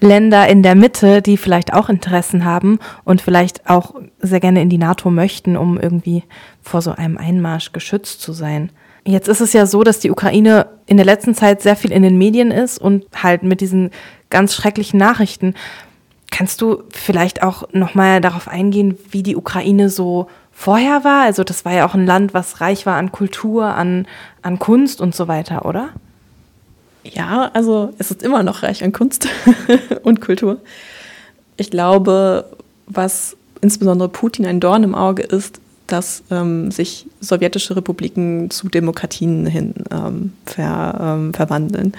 Länder 0.00 0.48
in 0.48 0.62
der 0.62 0.74
Mitte, 0.74 1.20
die 1.20 1.36
vielleicht 1.36 1.74
auch 1.74 1.88
Interessen 1.88 2.44
haben 2.44 2.78
und 3.04 3.20
vielleicht 3.20 3.68
auch 3.68 3.94
sehr 4.18 4.40
gerne 4.40 4.62
in 4.62 4.70
die 4.70 4.78
NATO 4.78 5.10
möchten, 5.10 5.56
um 5.56 5.78
irgendwie 5.78 6.24
vor 6.62 6.80
so 6.80 6.92
einem 6.92 7.18
Einmarsch 7.18 7.72
geschützt 7.72 8.22
zu 8.22 8.32
sein. 8.32 8.70
Jetzt 9.04 9.28
ist 9.28 9.40
es 9.40 9.52
ja 9.52 9.66
so, 9.66 9.82
dass 9.82 10.00
die 10.00 10.10
Ukraine 10.10 10.66
in 10.86 10.96
der 10.96 11.06
letzten 11.06 11.34
Zeit 11.34 11.62
sehr 11.62 11.76
viel 11.76 11.92
in 11.92 12.02
den 12.02 12.18
Medien 12.18 12.50
ist 12.50 12.78
und 12.78 13.04
halt 13.22 13.42
mit 13.42 13.60
diesen 13.60 13.90
ganz 14.30 14.54
schrecklichen 14.54 14.98
Nachrichten. 14.98 15.54
Kannst 16.30 16.60
du 16.60 16.84
vielleicht 16.90 17.42
auch 17.42 17.68
nochmal 17.72 18.20
darauf 18.20 18.48
eingehen, 18.48 18.96
wie 19.10 19.22
die 19.22 19.36
Ukraine 19.36 19.88
so 19.88 20.28
vorher 20.60 21.04
war. 21.04 21.22
Also 21.22 21.42
das 21.42 21.64
war 21.64 21.72
ja 21.72 21.86
auch 21.86 21.94
ein 21.94 22.04
Land, 22.04 22.34
was 22.34 22.60
reich 22.60 22.84
war 22.84 22.96
an 22.96 23.12
Kultur, 23.12 23.64
an, 23.64 24.06
an 24.42 24.58
Kunst 24.58 25.00
und 25.00 25.14
so 25.14 25.26
weiter, 25.26 25.64
oder? 25.64 25.88
Ja, 27.02 27.50
also 27.54 27.94
es 27.96 28.10
ist 28.10 28.22
immer 28.22 28.42
noch 28.42 28.62
reich 28.62 28.84
an 28.84 28.92
Kunst 28.92 29.26
und 30.02 30.20
Kultur. 30.20 30.58
Ich 31.56 31.70
glaube, 31.70 32.44
was 32.86 33.38
insbesondere 33.62 34.10
Putin 34.10 34.44
ein 34.44 34.60
Dorn 34.60 34.84
im 34.84 34.94
Auge 34.94 35.22
ist, 35.22 35.62
dass 35.86 36.22
ähm, 36.30 36.70
sich 36.70 37.06
sowjetische 37.20 37.74
Republiken 37.74 38.50
zu 38.50 38.68
Demokratien 38.68 39.46
hin 39.46 39.74
ähm, 39.90 40.34
ver, 40.44 40.98
ähm, 41.00 41.32
verwandeln. 41.32 41.94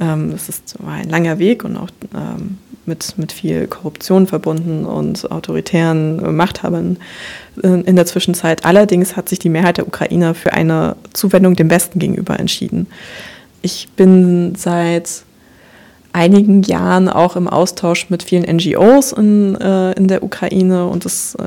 Ähm, 0.00 0.30
es 0.30 0.48
ist 0.48 0.76
ein 0.84 1.10
langer 1.10 1.38
Weg 1.38 1.62
und 1.62 1.76
auch 1.76 1.90
ähm, 2.14 2.56
mit, 2.86 3.16
mit 3.16 3.32
viel 3.32 3.66
Korruption 3.66 4.26
verbunden 4.26 4.84
und 4.84 5.30
autoritären 5.30 6.34
Machthabern 6.34 6.96
in 7.62 7.96
der 7.96 8.06
Zwischenzeit. 8.06 8.64
Allerdings 8.64 9.16
hat 9.16 9.28
sich 9.28 9.38
die 9.38 9.48
Mehrheit 9.48 9.76
der 9.76 9.86
Ukrainer 9.86 10.34
für 10.34 10.52
eine 10.52 10.96
Zuwendung 11.12 11.54
dem 11.54 11.70
Westen 11.70 11.98
gegenüber 11.98 12.38
entschieden. 12.38 12.86
Ich 13.62 13.88
bin 13.94 14.54
seit 14.56 15.24
einigen 16.12 16.62
Jahren 16.62 17.08
auch 17.08 17.36
im 17.36 17.48
Austausch 17.48 18.10
mit 18.10 18.22
vielen 18.22 18.44
NGOs 18.44 19.12
in, 19.12 19.54
äh, 19.56 19.92
in 19.92 20.08
der 20.08 20.22
Ukraine 20.22 20.86
und 20.86 21.06
es, 21.06 21.34
äh, 21.36 21.42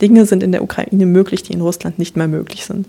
Dinge 0.00 0.24
sind 0.26 0.42
in 0.42 0.52
der 0.52 0.62
Ukraine 0.62 1.06
möglich, 1.06 1.42
die 1.42 1.52
in 1.52 1.60
Russland 1.60 1.98
nicht 1.98 2.16
mehr 2.16 2.28
möglich 2.28 2.64
sind. 2.64 2.86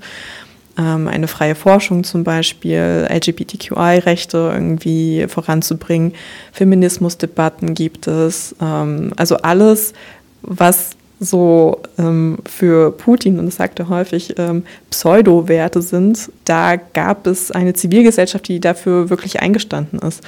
Ähm, 0.77 1.07
eine 1.07 1.27
freie 1.27 1.55
Forschung 1.55 2.03
zum 2.03 2.23
Beispiel, 2.23 3.07
LGBTQI-Rechte 3.09 4.51
irgendwie 4.53 5.25
voranzubringen, 5.27 6.13
Feminismusdebatten 6.51 7.75
gibt 7.75 8.07
es, 8.07 8.55
ähm, 8.59 9.13
also 9.15 9.37
alles, 9.37 9.93
was 10.41 10.91
so 11.19 11.81
ähm, 11.97 12.37
für 12.45 12.91
Putin, 12.91 13.39
und 13.39 13.45
das 13.45 13.55
sagt 13.55 13.79
er 13.79 13.89
häufig, 13.89 14.35
ähm, 14.37 14.63
Pseudo-Werte 14.89 15.81
sind, 15.81 16.31
da 16.45 16.75
gab 16.75 17.27
es 17.27 17.51
eine 17.51 17.73
Zivilgesellschaft, 17.73 18.47
die 18.47 18.59
dafür 18.59 19.09
wirklich 19.09 19.41
eingestanden 19.41 19.99
ist. 19.99 20.21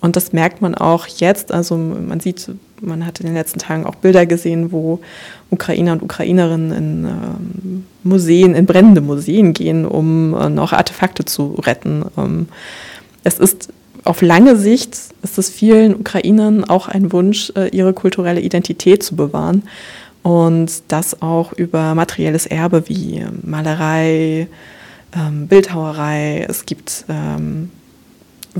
Und 0.00 0.16
das 0.16 0.32
merkt 0.32 0.62
man 0.62 0.74
auch 0.74 1.06
jetzt. 1.06 1.52
Also 1.52 1.76
man 1.76 2.20
sieht, 2.20 2.50
man 2.80 3.04
hat 3.04 3.20
in 3.20 3.26
den 3.26 3.34
letzten 3.34 3.58
Tagen 3.58 3.84
auch 3.84 3.96
Bilder 3.96 4.26
gesehen, 4.26 4.70
wo 4.70 5.00
Ukrainer 5.50 5.92
und 5.92 6.02
Ukrainerinnen 6.02 6.72
in 6.72 7.04
ähm, 7.04 7.84
Museen, 8.04 8.54
in 8.54 8.66
brennende 8.66 9.00
Museen 9.00 9.54
gehen, 9.54 9.84
um 9.84 10.34
äh, 10.34 10.48
noch 10.48 10.72
Artefakte 10.72 11.24
zu 11.24 11.54
retten. 11.54 12.04
Ähm, 12.16 12.48
es 13.24 13.38
ist 13.38 13.70
auf 14.04 14.22
lange 14.22 14.56
Sicht 14.56 14.96
ist 15.22 15.38
es 15.38 15.50
vielen 15.50 15.94
Ukrainern 15.96 16.64
auch 16.64 16.88
ein 16.88 17.12
Wunsch, 17.12 17.52
äh, 17.56 17.68
ihre 17.68 17.92
kulturelle 17.92 18.40
Identität 18.40 19.02
zu 19.02 19.16
bewahren 19.16 19.64
und 20.22 20.70
das 20.88 21.20
auch 21.20 21.52
über 21.52 21.94
materielles 21.94 22.46
Erbe 22.46 22.88
wie 22.88 23.24
Malerei, 23.42 24.48
ähm, 25.14 25.46
Bildhauerei. 25.46 26.46
Es 26.48 26.64
gibt 26.64 27.04
ähm, 27.08 27.70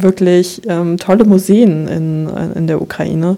wirklich 0.02 0.62
ähm, 0.66 0.96
tolle 0.96 1.24
Museen 1.24 1.88
in, 1.88 2.28
in 2.54 2.66
der 2.66 2.80
Ukraine. 2.80 3.36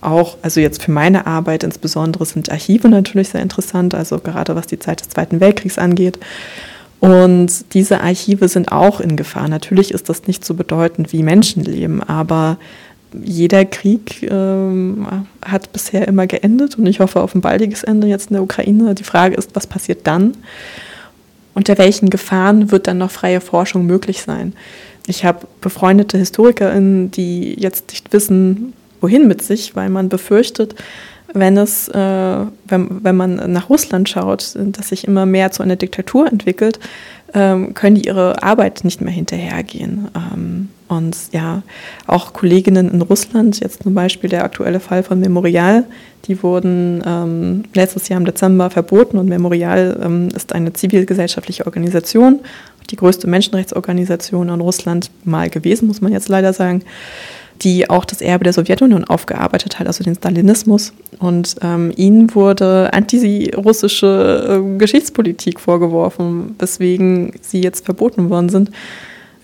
Auch, 0.00 0.36
also 0.42 0.60
jetzt 0.60 0.82
für 0.82 0.90
meine 0.90 1.26
Arbeit 1.26 1.62
insbesondere 1.62 2.26
sind 2.26 2.50
Archive 2.50 2.88
natürlich 2.88 3.28
sehr 3.28 3.40
interessant, 3.40 3.94
also 3.94 4.18
gerade 4.18 4.56
was 4.56 4.66
die 4.66 4.80
Zeit 4.80 5.00
des 5.00 5.10
Zweiten 5.10 5.40
Weltkriegs 5.40 5.78
angeht. 5.78 6.18
Und 6.98 7.74
diese 7.74 8.00
Archive 8.00 8.48
sind 8.48 8.70
auch 8.70 9.00
in 9.00 9.16
Gefahr. 9.16 9.48
Natürlich 9.48 9.92
ist 9.92 10.08
das 10.08 10.26
nicht 10.26 10.44
so 10.44 10.54
bedeutend 10.54 11.12
wie 11.12 11.22
Menschenleben, 11.22 12.02
aber 12.02 12.58
jeder 13.24 13.64
Krieg 13.64 14.22
ähm, 14.30 15.06
hat 15.44 15.72
bisher 15.72 16.08
immer 16.08 16.26
geendet 16.26 16.78
und 16.78 16.86
ich 16.86 17.00
hoffe 17.00 17.20
auf 17.20 17.34
ein 17.34 17.40
baldiges 17.40 17.82
Ende 17.82 18.06
jetzt 18.06 18.30
in 18.30 18.34
der 18.34 18.42
Ukraine. 18.42 18.94
Die 18.94 19.04
Frage 19.04 19.34
ist, 19.34 19.54
was 19.54 19.66
passiert 19.66 20.06
dann? 20.06 20.32
Unter 21.54 21.76
welchen 21.78 22.08
Gefahren 22.08 22.70
wird 22.70 22.86
dann 22.86 22.98
noch 22.98 23.10
freie 23.10 23.40
Forschung 23.40 23.86
möglich 23.86 24.22
sein? 24.22 24.54
Ich 25.06 25.24
habe 25.24 25.46
befreundete 25.60 26.18
HistorikerInnen, 26.18 27.10
die 27.10 27.54
jetzt 27.58 27.90
nicht 27.90 28.12
wissen, 28.12 28.72
wohin 29.00 29.26
mit 29.26 29.42
sich, 29.42 29.74
weil 29.74 29.88
man 29.88 30.08
befürchtet, 30.08 30.74
wenn 31.34 31.56
es, 31.56 31.88
äh, 31.88 32.46
wenn, 32.66 33.04
wenn 33.04 33.16
man 33.16 33.52
nach 33.52 33.68
Russland 33.68 34.08
schaut, 34.08 34.54
dass 34.56 34.88
sich 34.88 35.06
immer 35.06 35.26
mehr 35.26 35.50
zu 35.50 35.62
einer 35.62 35.76
Diktatur 35.76 36.30
entwickelt, 36.30 36.78
ähm, 37.34 37.74
können 37.74 37.96
die 37.96 38.06
ihre 38.06 38.42
Arbeit 38.42 38.84
nicht 38.84 39.00
mehr 39.00 39.12
hinterhergehen. 39.12 40.08
Ähm, 40.14 40.68
und 40.88 41.16
ja, 41.32 41.62
auch 42.06 42.34
Kolleginnen 42.34 42.90
in 42.90 43.00
Russland, 43.00 43.60
jetzt 43.60 43.82
zum 43.82 43.94
Beispiel 43.94 44.28
der 44.28 44.44
aktuelle 44.44 44.80
Fall 44.80 45.02
von 45.02 45.20
Memorial, 45.20 45.84
die 46.26 46.42
wurden 46.42 47.02
ähm, 47.06 47.64
letztes 47.74 48.08
Jahr 48.08 48.20
im 48.20 48.26
Dezember 48.26 48.68
verboten 48.68 49.16
und 49.16 49.28
Memorial 49.28 49.98
ähm, 50.02 50.28
ist 50.36 50.52
eine 50.52 50.72
zivilgesellschaftliche 50.74 51.64
Organisation, 51.64 52.40
die 52.90 52.96
größte 52.96 53.26
Menschenrechtsorganisation 53.26 54.48
in 54.48 54.60
Russland 54.60 55.10
mal 55.24 55.50
gewesen, 55.50 55.88
muss 55.88 56.00
man 56.00 56.12
jetzt 56.12 56.28
leider 56.28 56.52
sagen, 56.52 56.82
die 57.62 57.88
auch 57.88 58.04
das 58.04 58.20
Erbe 58.20 58.44
der 58.44 58.52
Sowjetunion 58.52 59.04
aufgearbeitet 59.04 59.78
hat, 59.78 59.86
also 59.86 60.02
den 60.02 60.14
Stalinismus. 60.14 60.92
Und 61.18 61.56
ähm, 61.62 61.92
ihnen 61.96 62.34
wurde 62.34 62.92
antirussische 62.92 64.62
äh, 64.62 64.78
Geschichtspolitik 64.78 65.60
vorgeworfen, 65.60 66.56
weswegen 66.58 67.32
sie 67.40 67.62
jetzt 67.62 67.84
verboten 67.84 68.30
worden 68.30 68.48
sind. 68.48 68.70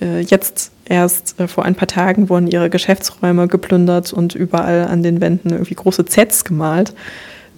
Äh, 0.00 0.20
jetzt 0.20 0.72
erst 0.86 1.38
äh, 1.38 1.46
vor 1.46 1.64
ein 1.64 1.74
paar 1.74 1.88
Tagen 1.88 2.28
wurden 2.28 2.48
ihre 2.48 2.70
Geschäftsräume 2.70 3.46
geplündert 3.46 4.12
und 4.12 4.34
überall 4.34 4.86
an 4.86 5.02
den 5.02 5.20
Wänden 5.20 5.50
irgendwie 5.50 5.74
große 5.74 6.04
Zs 6.04 6.44
gemalt. 6.44 6.94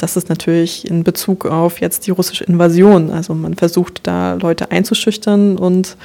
Das 0.01 0.17
ist 0.17 0.31
natürlich 0.31 0.89
in 0.89 1.05
Bezug 1.05 1.45
auf 1.45 1.81
jetzt 1.81 2.07
die 2.07 2.11
russische 2.11 2.45
Invasion. 2.45 3.11
Also 3.11 3.35
man 3.35 3.55
versucht 3.55 4.01
da 4.05 4.35
Leute 4.35 4.71
einzuschüchtern 4.71 5.59
und 5.59 5.97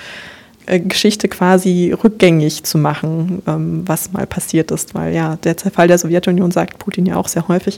äh, 0.66 0.82
Geschichte 0.82 1.30
quasi 1.30 1.94
rückgängig 2.04 2.64
zu 2.64 2.78
machen, 2.78 3.42
ähm, 3.48 3.84
was 3.86 4.12
mal 4.12 4.28
passiert 4.28 4.72
ist, 4.72 4.96
weil 4.96 5.16
ja, 5.16 5.38
der 5.38 5.56
Zerfall 5.56 5.88
der 5.88 5.98
Sowjetunion, 5.98 6.52
sagt 6.52 6.78
Putin 6.78 7.06
ja 7.06 7.16
auch 7.16 7.30
sehr 7.30 7.48
häufig, 7.48 7.78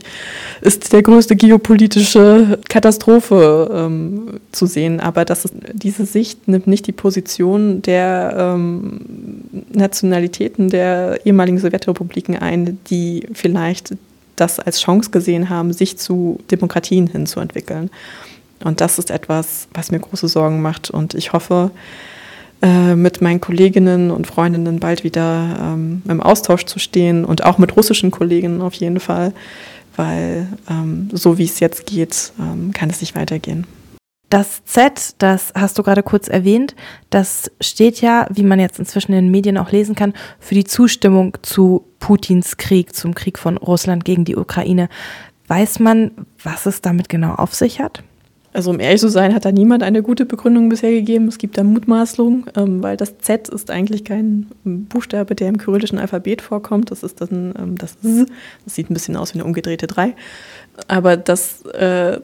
ist 0.61 0.91
der 0.91 1.03
größte 1.03 1.35
geopolitische 1.35 2.57
Katastrophe 2.67 3.69
ähm, 3.71 4.39
zu 4.51 4.65
sehen. 4.65 4.99
Aber 4.99 5.23
das 5.23 5.45
ist, 5.45 5.53
diese 5.73 6.07
Sicht 6.07 6.47
nimmt 6.47 6.65
nicht 6.65 6.87
die 6.87 6.93
Position 6.93 7.83
der 7.83 8.33
ähm, 8.55 9.01
Nationalitäten 9.71 10.69
der 10.69 11.19
ehemaligen 11.25 11.59
Sowjetrepubliken 11.59 12.37
ein, 12.37 12.79
die 12.89 13.27
vielleicht 13.33 13.93
das 14.37 14.59
als 14.59 14.79
Chance 14.79 15.11
gesehen 15.11 15.49
haben, 15.49 15.73
sich 15.73 15.97
zu 15.97 16.39
Demokratien 16.49 17.07
hinzuentwickeln. 17.07 17.89
Und 18.63 18.81
das 18.81 18.97
ist 18.97 19.11
etwas, 19.11 19.67
was 19.73 19.91
mir 19.91 19.99
große 19.99 20.27
Sorgen 20.27 20.61
macht. 20.61 20.89
Und 20.89 21.13
ich 21.13 21.33
hoffe, 21.33 21.71
äh, 22.61 22.95
mit 22.95 23.21
meinen 23.21 23.39
Kolleginnen 23.39 24.09
und 24.09 24.25
Freundinnen 24.25 24.79
bald 24.79 25.03
wieder 25.03 25.57
ähm, 25.61 26.01
im 26.07 26.21
Austausch 26.21 26.65
zu 26.65 26.79
stehen 26.79 27.23
und 27.23 27.43
auch 27.43 27.59
mit 27.59 27.75
russischen 27.75 28.09
Kolleginnen 28.09 28.61
auf 28.61 28.73
jeden 28.73 28.99
Fall, 28.99 29.33
weil 29.95 30.47
ähm, 30.67 31.09
so 31.13 31.37
wie 31.37 31.45
es 31.45 31.59
jetzt 31.59 31.85
geht, 31.85 32.31
ähm, 32.39 32.71
kann 32.73 32.89
es 32.89 33.01
nicht 33.01 33.15
weitergehen. 33.15 33.67
Das 34.29 34.63
Z, 34.65 35.15
das 35.19 35.53
hast 35.55 35.77
du 35.77 35.83
gerade 35.83 36.03
kurz 36.03 36.27
erwähnt, 36.27 36.75
das 37.09 37.49
steht 37.61 38.01
ja, 38.01 38.27
wie 38.29 38.43
man 38.43 38.59
jetzt 38.59 38.77
inzwischen 38.77 39.13
in 39.13 39.25
den 39.25 39.31
Medien 39.31 39.57
auch 39.57 39.71
lesen 39.71 39.95
kann, 39.95 40.13
für 40.39 40.53
die 40.53 40.65
Zustimmung 40.65 41.37
zu 41.43 41.85
Putins 41.99 42.57
Krieg, 42.57 42.93
zum 42.93 43.15
Krieg 43.15 43.39
von 43.39 43.57
Russland 43.57 44.03
gegen 44.03 44.25
die 44.25 44.35
Ukraine. 44.35 44.89
Weiß 45.47 45.79
man, 45.79 46.11
was 46.43 46.65
es 46.65 46.81
damit 46.81 47.07
genau 47.07 47.35
auf 47.35 47.55
sich 47.55 47.79
hat? 47.79 48.03
Also 48.51 48.71
um 48.71 48.79
ehrlich 48.79 48.99
zu 48.99 49.09
sein, 49.09 49.35
hat 49.35 49.45
da 49.45 49.51
niemand 49.51 49.83
eine 49.83 50.01
gute 50.01 50.25
Begründung 50.25 50.67
bisher 50.67 50.91
gegeben. 50.91 51.27
Es 51.27 51.37
gibt 51.37 51.57
da 51.57 51.63
Mutmaßungen, 51.63 52.45
ähm, 52.57 52.81
weil 52.81 52.97
das 52.97 53.19
Z 53.19 53.49
ist 53.49 53.69
eigentlich 53.69 54.03
kein 54.03 54.47
Buchstabe, 54.63 55.35
der 55.35 55.49
im 55.49 55.57
kyrillischen 55.57 55.99
Alphabet 55.99 56.41
vorkommt. 56.41 56.89
Das 56.91 57.03
ist 57.03 57.21
dann 57.21 57.53
ähm, 57.57 57.77
das 57.77 58.01
Z. 58.01 58.27
Das 58.65 58.75
sieht 58.75 58.89
ein 58.89 58.93
bisschen 58.93 59.15
aus 59.15 59.33
wie 59.33 59.39
eine 59.39 59.45
umgedrehte 59.45 59.85
3. 59.85 60.15
Aber 60.87 61.17
das 61.17 61.65
äh, 61.65 62.19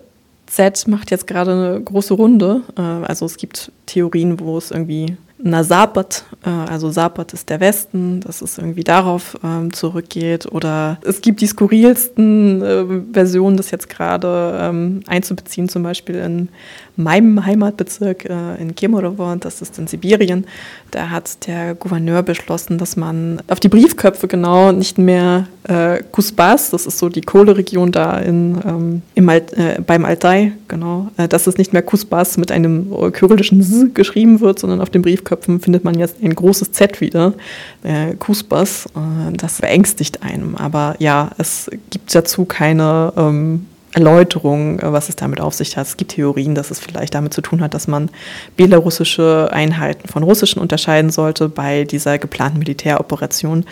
Z 0.54 0.88
macht 0.88 1.10
jetzt 1.10 1.26
gerade 1.26 1.52
eine 1.52 1.82
große 1.82 2.14
Runde. 2.14 2.62
Äh, 2.78 2.82
also 2.82 3.26
es 3.26 3.38
gibt 3.38 3.72
Theorien, 3.88 4.40
wo 4.40 4.58
es 4.58 4.70
irgendwie 4.70 5.18
na 5.46 5.64
Sabat, 5.64 6.24
äh, 6.46 6.50
also 6.50 6.90
Sabat 6.92 7.34
ist 7.34 7.50
der 7.50 7.60
Westen, 7.60 8.22
dass 8.22 8.42
es 8.42 8.58
irgendwie 8.58 8.84
darauf 8.84 9.38
ähm, 9.44 9.74
zurückgeht. 9.74 10.46
Oder 10.52 11.00
es 11.06 11.22
gibt 11.22 11.42
die 11.42 11.48
skurrilsten 11.48 12.62
äh, 12.62 12.86
Versionen, 13.12 13.58
das 13.58 13.72
jetzt 13.72 13.90
gerade 13.90 14.58
ähm, 14.62 15.02
einzubeziehen, 15.08 15.68
zum 15.68 15.84
Beispiel 15.84 16.16
in 16.16 16.50
meinem 16.96 17.44
Heimatbezirk 17.44 18.26
in 18.60 18.76
Kemerovo, 18.76 19.36
das 19.40 19.64
ist 19.64 19.80
in 19.80 19.88
Sibirien. 19.88 20.46
Da 20.94 21.10
hat 21.10 21.48
der 21.48 21.74
Gouverneur 21.74 22.22
beschlossen, 22.22 22.78
dass 22.78 22.96
man 22.96 23.42
auf 23.48 23.60
die 23.60 23.68
Briefköpfe 23.68 24.28
genau 24.28 24.72
nicht 24.72 25.00
mehr 25.00 25.48
äh, 25.64 26.04
Kusbas, 26.12 26.70
das 26.70 26.86
ist 26.86 27.00
so 27.00 27.10
die 27.10 27.22
Kohleregion 27.22 27.92
da 27.92 28.20
in, 28.20 28.62
ähm, 28.64 29.02
im 29.16 29.28
Alt, 29.28 29.54
äh, 29.54 29.82
beim 29.86 30.06
Altai, 30.06 30.52
genau, 30.68 31.10
äh, 31.18 31.28
dass 31.28 31.48
es 31.48 31.58
nicht 31.58 31.74
mehr 31.74 31.82
Kusbas 31.82 32.38
mit 32.38 32.52
einem 32.52 32.92
kyrillischen 33.12 33.60
S 33.62 33.88
geschrieben 33.96 34.40
wird, 34.40 34.60
sondern 34.60 34.82
auf 34.82 34.92
den 34.92 35.02
Briefköpfen 35.02 35.60
findet 35.60 35.84
man 35.84 35.98
jetzt 35.98 36.18
ein 36.22 36.36
großes 36.36 36.74
Z 36.74 37.02
wieder, 37.02 37.34
äh, 37.82 38.14
Kusbas. 38.14 38.86
Äh, 38.96 39.36
das 39.36 39.62
beängstigt 39.62 40.22
einem. 40.22 40.56
Aber 40.56 40.96
ja, 41.00 41.32
es 41.40 41.72
gibt 41.90 42.14
dazu 42.14 42.46
keine 42.46 43.14
ähm, 43.18 43.66
Erläuterung, 43.94 44.80
äh, 44.80 44.92
was 44.92 45.10
es 45.10 45.16
damit 45.16 45.40
auf 45.40 45.54
sich 45.54 45.78
hat. 45.78 45.88
Es 45.88 45.98
gibt 45.98 46.12
Theorien, 46.12 46.56
dass 46.56 46.72
es 46.72 46.80
vielleicht 46.80 47.16
damit 47.16 47.34
zu 47.34 47.42
tun 47.42 47.62
hat, 47.62 47.74
dass 47.74 47.88
man 47.88 48.10
belarussische 48.56 49.50
Einheiten 49.52 50.08
von 50.08 50.24
russischen 50.24 50.62
unterscheiden 50.62 51.12
sollte 51.12 51.50
bei 51.50 51.84
dieser 51.84 52.18
geplanten 52.18 52.60
Militäroperation, 52.60 53.66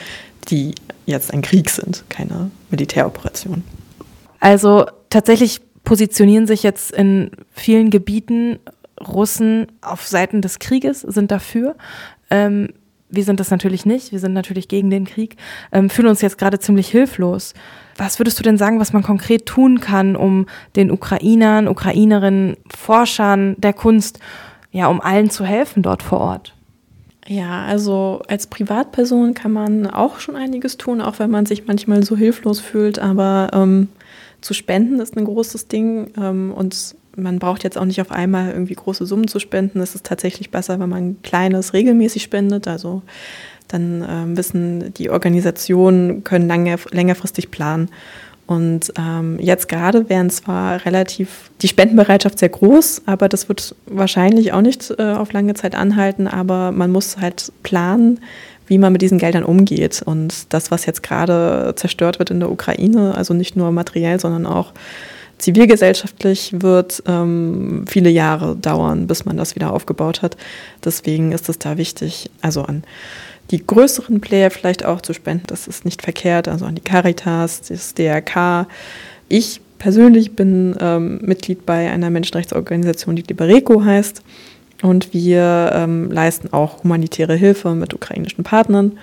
die 0.49 0.75
jetzt 1.05 1.33
ein 1.33 1.41
Krieg 1.41 1.69
sind, 1.69 2.03
keine 2.09 2.51
Militäroperation. 2.69 3.63
Also 4.39 4.85
tatsächlich 5.09 5.61
positionieren 5.83 6.47
sich 6.47 6.63
jetzt 6.63 6.91
in 6.91 7.31
vielen 7.53 7.89
Gebieten 7.89 8.59
Russen 8.99 9.67
auf 9.81 10.07
Seiten 10.07 10.41
des 10.41 10.59
Krieges, 10.59 11.01
sind 11.01 11.31
dafür. 11.31 11.75
Ähm, 12.29 12.69
wir 13.11 13.23
sind 13.23 13.39
das 13.39 13.51
natürlich 13.51 13.85
nicht, 13.85 14.11
wir 14.11 14.19
sind 14.19 14.33
natürlich 14.33 14.67
gegen 14.67 14.89
den 14.89 15.05
Krieg, 15.05 15.35
ähm, 15.71 15.89
fühlen 15.89 16.07
uns 16.07 16.21
jetzt 16.21 16.37
gerade 16.37 16.59
ziemlich 16.59 16.87
hilflos. 16.87 17.53
Was 17.97 18.19
würdest 18.19 18.39
du 18.39 18.43
denn 18.43 18.57
sagen, 18.57 18.79
was 18.79 18.93
man 18.93 19.03
konkret 19.03 19.45
tun 19.45 19.79
kann, 19.79 20.15
um 20.15 20.47
den 20.75 20.91
Ukrainern, 20.91 21.67
Ukrainerinnen, 21.67 22.57
Forschern 22.75 23.55
der 23.57 23.73
Kunst, 23.73 24.19
ja, 24.71 24.87
um 24.87 25.01
allen 25.01 25.29
zu 25.29 25.45
helfen 25.45 25.83
dort 25.83 26.01
vor 26.01 26.19
Ort? 26.19 26.55
Ja, 27.27 27.65
also 27.65 28.23
als 28.27 28.47
Privatperson 28.47 29.33
kann 29.33 29.51
man 29.51 29.87
auch 29.87 30.19
schon 30.19 30.35
einiges 30.35 30.77
tun, 30.77 31.01
auch 31.01 31.19
wenn 31.19 31.29
man 31.29 31.45
sich 31.45 31.67
manchmal 31.67 32.03
so 32.03 32.17
hilflos 32.17 32.59
fühlt, 32.59 32.97
aber 32.97 33.51
ähm, 33.53 33.89
zu 34.41 34.53
spenden 34.53 34.99
ist 34.99 35.15
ein 35.15 35.25
großes 35.25 35.67
Ding 35.67 36.11
ähm, 36.17 36.51
und 36.51 36.95
man 37.15 37.39
braucht 37.39 37.63
jetzt 37.63 37.77
auch 37.77 37.85
nicht 37.85 38.01
auf 38.01 38.11
einmal 38.11 38.51
irgendwie 38.51 38.75
große 38.75 39.05
Summen 39.05 39.27
zu 39.27 39.39
spenden. 39.39 39.79
Es 39.79 39.95
ist 39.95 40.05
tatsächlich 40.05 40.51
besser, 40.51 40.79
wenn 40.79 40.89
man 40.89 41.21
kleines 41.23 41.73
regelmäßig 41.73 42.23
spendet. 42.23 42.67
Also 42.67 43.01
dann 43.67 44.05
ähm, 44.07 44.37
wissen 44.37 44.93
die 44.93 45.09
Organisationen, 45.09 46.23
können 46.23 46.47
lange, 46.47 46.77
längerfristig 46.91 47.51
planen. 47.51 47.89
Und 48.47 48.91
ähm, 48.97 49.39
jetzt 49.39 49.69
gerade 49.69 50.09
wären 50.09 50.29
zwar 50.29 50.85
relativ 50.85 51.51
die 51.61 51.69
Spendenbereitschaft 51.69 52.37
sehr 52.37 52.49
groß, 52.49 53.03
aber 53.05 53.29
das 53.29 53.47
wird 53.47 53.75
wahrscheinlich 53.85 54.51
auch 54.51 54.61
nicht 54.61 54.93
äh, 54.97 55.13
auf 55.13 55.31
lange 55.31 55.53
Zeit 55.53 55.73
anhalten. 55.73 56.27
Aber 56.27 56.71
man 56.71 56.91
muss 56.91 57.17
halt 57.17 57.51
planen, 57.63 58.19
wie 58.67 58.77
man 58.77 58.91
mit 58.91 59.01
diesen 59.01 59.19
Geldern 59.19 59.43
umgeht. 59.43 60.01
Und 60.03 60.53
das, 60.53 60.69
was 60.69 60.85
jetzt 60.85 61.03
gerade 61.03 61.73
zerstört 61.75 62.19
wird 62.19 62.29
in 62.29 62.39
der 62.39 62.51
Ukraine, 62.51 63.15
also 63.15 63.33
nicht 63.33 63.55
nur 63.55 63.71
materiell, 63.71 64.19
sondern 64.19 64.45
auch 64.45 64.73
zivilgesellschaftlich 65.41 66.61
wird 66.61 67.03
ähm, 67.07 67.85
viele 67.87 68.09
Jahre 68.09 68.55
dauern, 68.55 69.07
bis 69.07 69.25
man 69.25 69.37
das 69.37 69.55
wieder 69.55 69.73
aufgebaut 69.73 70.21
hat. 70.21 70.37
Deswegen 70.85 71.31
ist 71.31 71.49
es 71.49 71.59
da 71.59 71.77
wichtig, 71.77 72.29
also 72.41 72.63
an 72.63 72.83
die 73.49 73.65
größeren 73.65 74.21
Player 74.21 74.51
vielleicht 74.51 74.85
auch 74.85 75.01
zu 75.01 75.13
spenden. 75.13 75.45
Das 75.47 75.67
ist 75.67 75.83
nicht 75.83 76.01
verkehrt, 76.01 76.47
also 76.47 76.65
an 76.65 76.75
die 76.75 76.81
Caritas, 76.81 77.61
das 77.61 77.93
DRK. 77.93 78.67
Ich 79.27 79.61
persönlich 79.79 80.35
bin 80.35 80.75
ähm, 80.79 81.19
Mitglied 81.23 81.65
bei 81.65 81.89
einer 81.91 82.09
Menschenrechtsorganisation, 82.09 83.15
die 83.15 83.23
Libereco 83.23 83.83
heißt. 83.83 84.21
Und 84.83 85.13
wir 85.13 85.71
ähm, 85.73 86.11
leisten 86.11 86.53
auch 86.53 86.83
humanitäre 86.83 87.35
Hilfe 87.35 87.75
mit 87.75 87.93
ukrainischen 87.93 88.43
Partnern. 88.43 88.97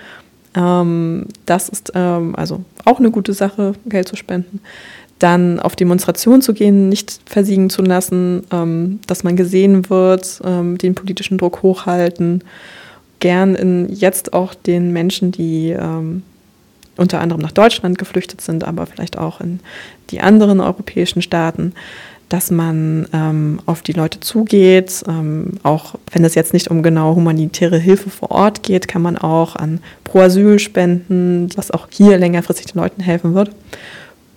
Ähm, 0.55 1.27
das 1.45 1.69
ist 1.69 1.91
ähm, 1.95 2.35
also 2.35 2.63
auch 2.85 2.99
eine 2.99 3.11
gute 3.11 3.33
Sache, 3.33 3.73
Geld 3.85 4.07
zu 4.07 4.15
spenden 4.15 4.61
dann 5.19 5.59
auf 5.59 5.75
Demonstrationen 5.75 6.41
zu 6.41 6.53
gehen, 6.53 6.89
nicht 6.89 7.19
versiegen 7.25 7.69
zu 7.69 7.81
lassen, 7.81 8.43
ähm, 8.51 8.99
dass 9.05 9.23
man 9.23 9.35
gesehen 9.35 9.89
wird, 9.89 10.41
ähm, 10.43 10.77
den 10.77 10.95
politischen 10.95 11.37
Druck 11.37 11.61
hochhalten, 11.61 12.43
gern 13.19 13.55
in 13.55 13.89
jetzt 13.93 14.33
auch 14.33 14.53
den 14.53 14.91
Menschen, 14.93 15.31
die 15.31 15.69
ähm, 15.69 16.23
unter 16.95 17.21
anderem 17.21 17.41
nach 17.41 17.51
Deutschland 17.51 17.97
geflüchtet 17.97 18.41
sind, 18.41 18.63
aber 18.63 18.85
vielleicht 18.85 19.17
auch 19.17 19.41
in 19.41 19.59
die 20.09 20.21
anderen 20.21 20.59
europäischen 20.59 21.21
Staaten, 21.21 21.73
dass 22.29 22.51
man 22.51 23.07
ähm, 23.11 23.59
auf 23.65 23.81
die 23.81 23.93
Leute 23.93 24.19
zugeht. 24.19 25.03
Ähm, 25.07 25.53
auch 25.63 25.95
wenn 26.11 26.23
es 26.23 26.35
jetzt 26.35 26.53
nicht 26.53 26.69
um 26.69 26.83
genau 26.83 27.15
humanitäre 27.15 27.77
Hilfe 27.77 28.09
vor 28.09 28.31
Ort 28.31 28.63
geht, 28.63 28.87
kann 28.87 29.01
man 29.01 29.17
auch 29.17 29.55
an 29.55 29.79
Pro 30.03 30.19
Asyl 30.19 30.59
spenden, 30.59 31.49
was 31.55 31.71
auch 31.71 31.87
hier 31.89 32.17
längerfristig 32.17 32.67
den 32.67 32.81
Leuten 32.81 33.01
helfen 33.01 33.33
wird. 33.33 33.51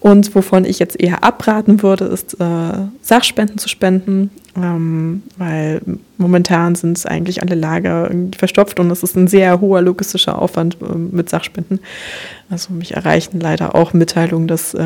Und 0.03 0.35
wovon 0.35 0.65
ich 0.65 0.81
jetzt 0.81 1.01
eher 1.01 1.23
abraten 1.23 1.81
würde, 1.81 2.07
ist 2.07 2.35
äh, 2.41 2.73
Sachspenden 3.03 3.59
zu 3.59 3.69
spenden, 3.69 4.31
ähm, 4.57 5.23
weil 5.37 5.81
momentan 6.19 6.75
sind 6.75 7.07
eigentlich 7.07 7.41
alle 7.41 7.55
Lager 7.55 8.11
irgendwie 8.11 8.37
verstopft 8.37 8.81
und 8.81 8.91
es 8.91 9.05
ist 9.05 9.17
ein 9.17 9.29
sehr 9.29 9.61
hoher 9.61 9.81
logistischer 9.81 10.43
Aufwand 10.43 10.77
äh, 10.83 10.97
mit 10.97 11.31
Sachspenden. 11.31 11.79
Also 12.51 12.73
mich 12.73 12.97
erreichen 12.97 13.39
leider 13.39 13.77
auch 13.77 13.93
Mitteilungen, 13.93 14.49
dass 14.49 14.75
äh, 14.75 14.83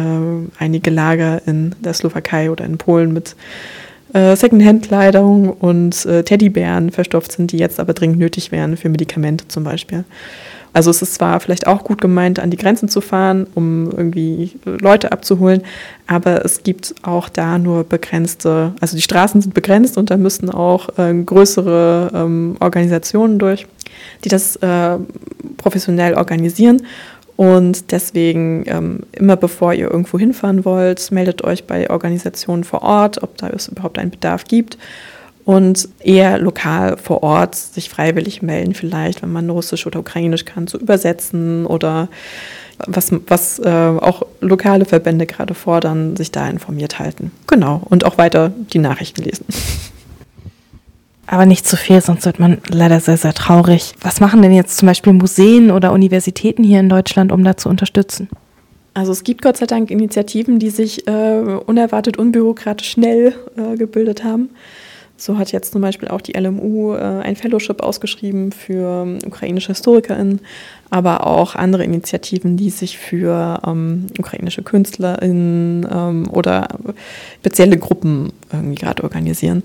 einige 0.59 0.91
Lager 0.91 1.41
in 1.47 1.75
der 1.81 1.95
Slowakei 1.95 2.51
oder 2.51 2.67
in 2.67 2.77
Polen 2.77 3.15
mit 3.15 3.37
äh, 4.13 4.37
Secondhand-Kleidung 4.37 5.49
und 5.49 6.05
äh, 6.05 6.25
Teddybären 6.25 6.91
verstopft 6.91 7.33
sind, 7.33 7.53
die 7.53 7.59
jetzt 7.59 7.81
aber 7.81 7.95
dringend 7.95 8.19
nötig 8.19 8.53
wären 8.53 8.77
für 8.77 8.91
Medikamente 8.91 9.49
zum 9.49 9.65
Beispiel. 9.65 10.05
Also 10.77 10.91
es 10.91 11.01
ist 11.01 11.15
zwar 11.15 11.41
vielleicht 11.41 11.67
auch 11.67 11.85
gut 11.85 12.03
gemeint, 12.03 12.39
an 12.39 12.51
die 12.51 12.59
Grenzen 12.59 12.91
zu 12.91 13.01
fahren, 13.01 13.47
um 13.55 13.91
irgendwie 13.91 14.53
Leute 14.67 15.11
abzuholen, 15.11 15.63
aber 16.07 16.45
es 16.45 16.65
gibt 16.65 16.95
auch 17.01 17.31
da 17.31 17.57
nur 17.57 17.85
begrenzte, 17.85 18.75
also 18.79 18.95
die 18.95 19.01
Straßen 19.01 19.41
sind 19.41 19.55
begrenzt 19.55 19.97
und 19.97 20.11
da 20.11 20.19
müssten 20.19 20.51
auch 20.51 20.91
äh, 20.99 21.15
größere 21.15 22.11
ähm, 22.13 22.57
Organisationen 22.61 23.39
durch, 23.39 23.67
die 24.23 24.29
das 24.29 24.57
äh, 24.57 24.99
professionell 25.57 26.13
organisieren. 26.13 26.83
Und 27.37 27.91
deswegen 27.93 28.65
ähm, 28.67 29.01
immer 29.13 29.37
bevor 29.37 29.73
ihr 29.73 29.91
irgendwo 29.91 30.19
hinfahren 30.19 30.67
wollt, 30.67 31.11
meldet 31.11 31.43
euch 31.43 31.65
bei 31.65 31.89
Organisationen 31.89 32.65
vor 32.65 32.83
Ort, 32.83 33.23
ob 33.23 33.39
da 33.39 33.49
es 33.49 33.69
überhaupt 33.69 33.99
einen 33.99 34.11
Bedarf 34.11 34.45
gibt 34.45 34.77
und 35.47 35.89
eher 36.01 36.39
lokal 36.39 36.97
vor 36.97 37.23
Ort 37.23 37.55
sich 37.55 37.89
freiwillig 37.89 38.43
melden, 38.43 38.75
vielleicht, 38.75 39.23
wenn 39.23 39.33
man 39.33 39.49
Russisch 39.49 39.87
oder 39.87 40.01
Ukrainisch 40.01 40.45
kann, 40.45 40.67
zu 40.67 40.77
übersetzen 40.77 41.67
oder 41.67 42.09
was, 42.85 43.13
was 43.29 43.61
äh, 43.61 43.71
auch 43.71 44.25
lokale 44.41 44.85
Verbände 44.85 45.25
gerade 45.25 45.55
fordern, 45.55 46.17
sich 46.17 46.33
da 46.33 46.49
informiert 46.49 46.99
halten. 46.99 47.31
Genau. 47.47 47.81
Und 47.89 48.05
auch 48.05 48.19
weiter 48.19 48.53
die 48.73 48.81
Nachrichten 48.81 49.23
lesen. 49.23 49.47
Aber 51.29 51.47
nicht 51.47 51.67
zu 51.67 51.77
viel, 51.77 52.01
sonst 52.01 52.27
wird 52.27 52.41
man 52.41 52.59
leider 52.69 52.99
sehr, 52.99 53.17
sehr 53.17 53.33
traurig. 53.35 53.95
Was 54.01 54.19
machen 54.19 54.43
denn 54.43 54.53
jetzt 54.53 54.77
zum 54.77 54.87
Beispiel 54.87 55.13
Museen 55.13 55.71
oder 55.71 55.93
Universitäten 55.93 56.65
hier 56.65 56.81
in 56.81 56.89
Deutschland, 56.89 57.31
um 57.31 57.45
da 57.45 57.57
zu 57.57 57.69
unterstützen? 57.69 58.29
Also 58.95 59.13
es 59.13 59.23
gibt 59.23 59.43
Gott 59.43 59.59
sei 59.59 59.67
Dank 59.67 59.93
Initiativen, 59.93 60.59
die 60.59 60.71
sich 60.71 61.07
äh, 61.07 61.11
unerwartet 61.67 62.17
unbürokratisch 62.17 62.91
schnell 62.91 63.35
äh, 63.57 63.77
gebildet 63.77 64.25
haben. 64.25 64.51
So 65.19 65.39
hat 65.39 65.51
jetzt 65.51 65.73
zum 65.73 65.81
Beispiel 65.81 66.09
auch 66.09 66.21
die 66.21 66.33
LMU 66.33 66.95
äh, 66.95 66.99
ein 66.99 67.37
Fellowship 67.37 67.83
ausgeschrieben 67.83 68.53
für 68.53 69.03
ähm, 69.03 69.19
ukrainische 69.27 69.69
HistorikerInnen, 69.69 70.41
aber 70.91 71.27
auch 71.27 71.55
andere 71.55 71.85
Initiativen, 71.85 72.57
die 72.57 72.71
sich 72.71 72.99
für 72.99 73.61
ähm, 73.67 74.09
ukrainische 74.19 74.63
KünstlerInnen 74.63 75.89
ähm, 75.91 76.29
oder 76.31 76.69
spezielle 77.41 77.79
Gruppen 77.79 78.33
irgendwie 78.53 78.75
gerade 78.75 79.05
organisieren. 79.05 79.63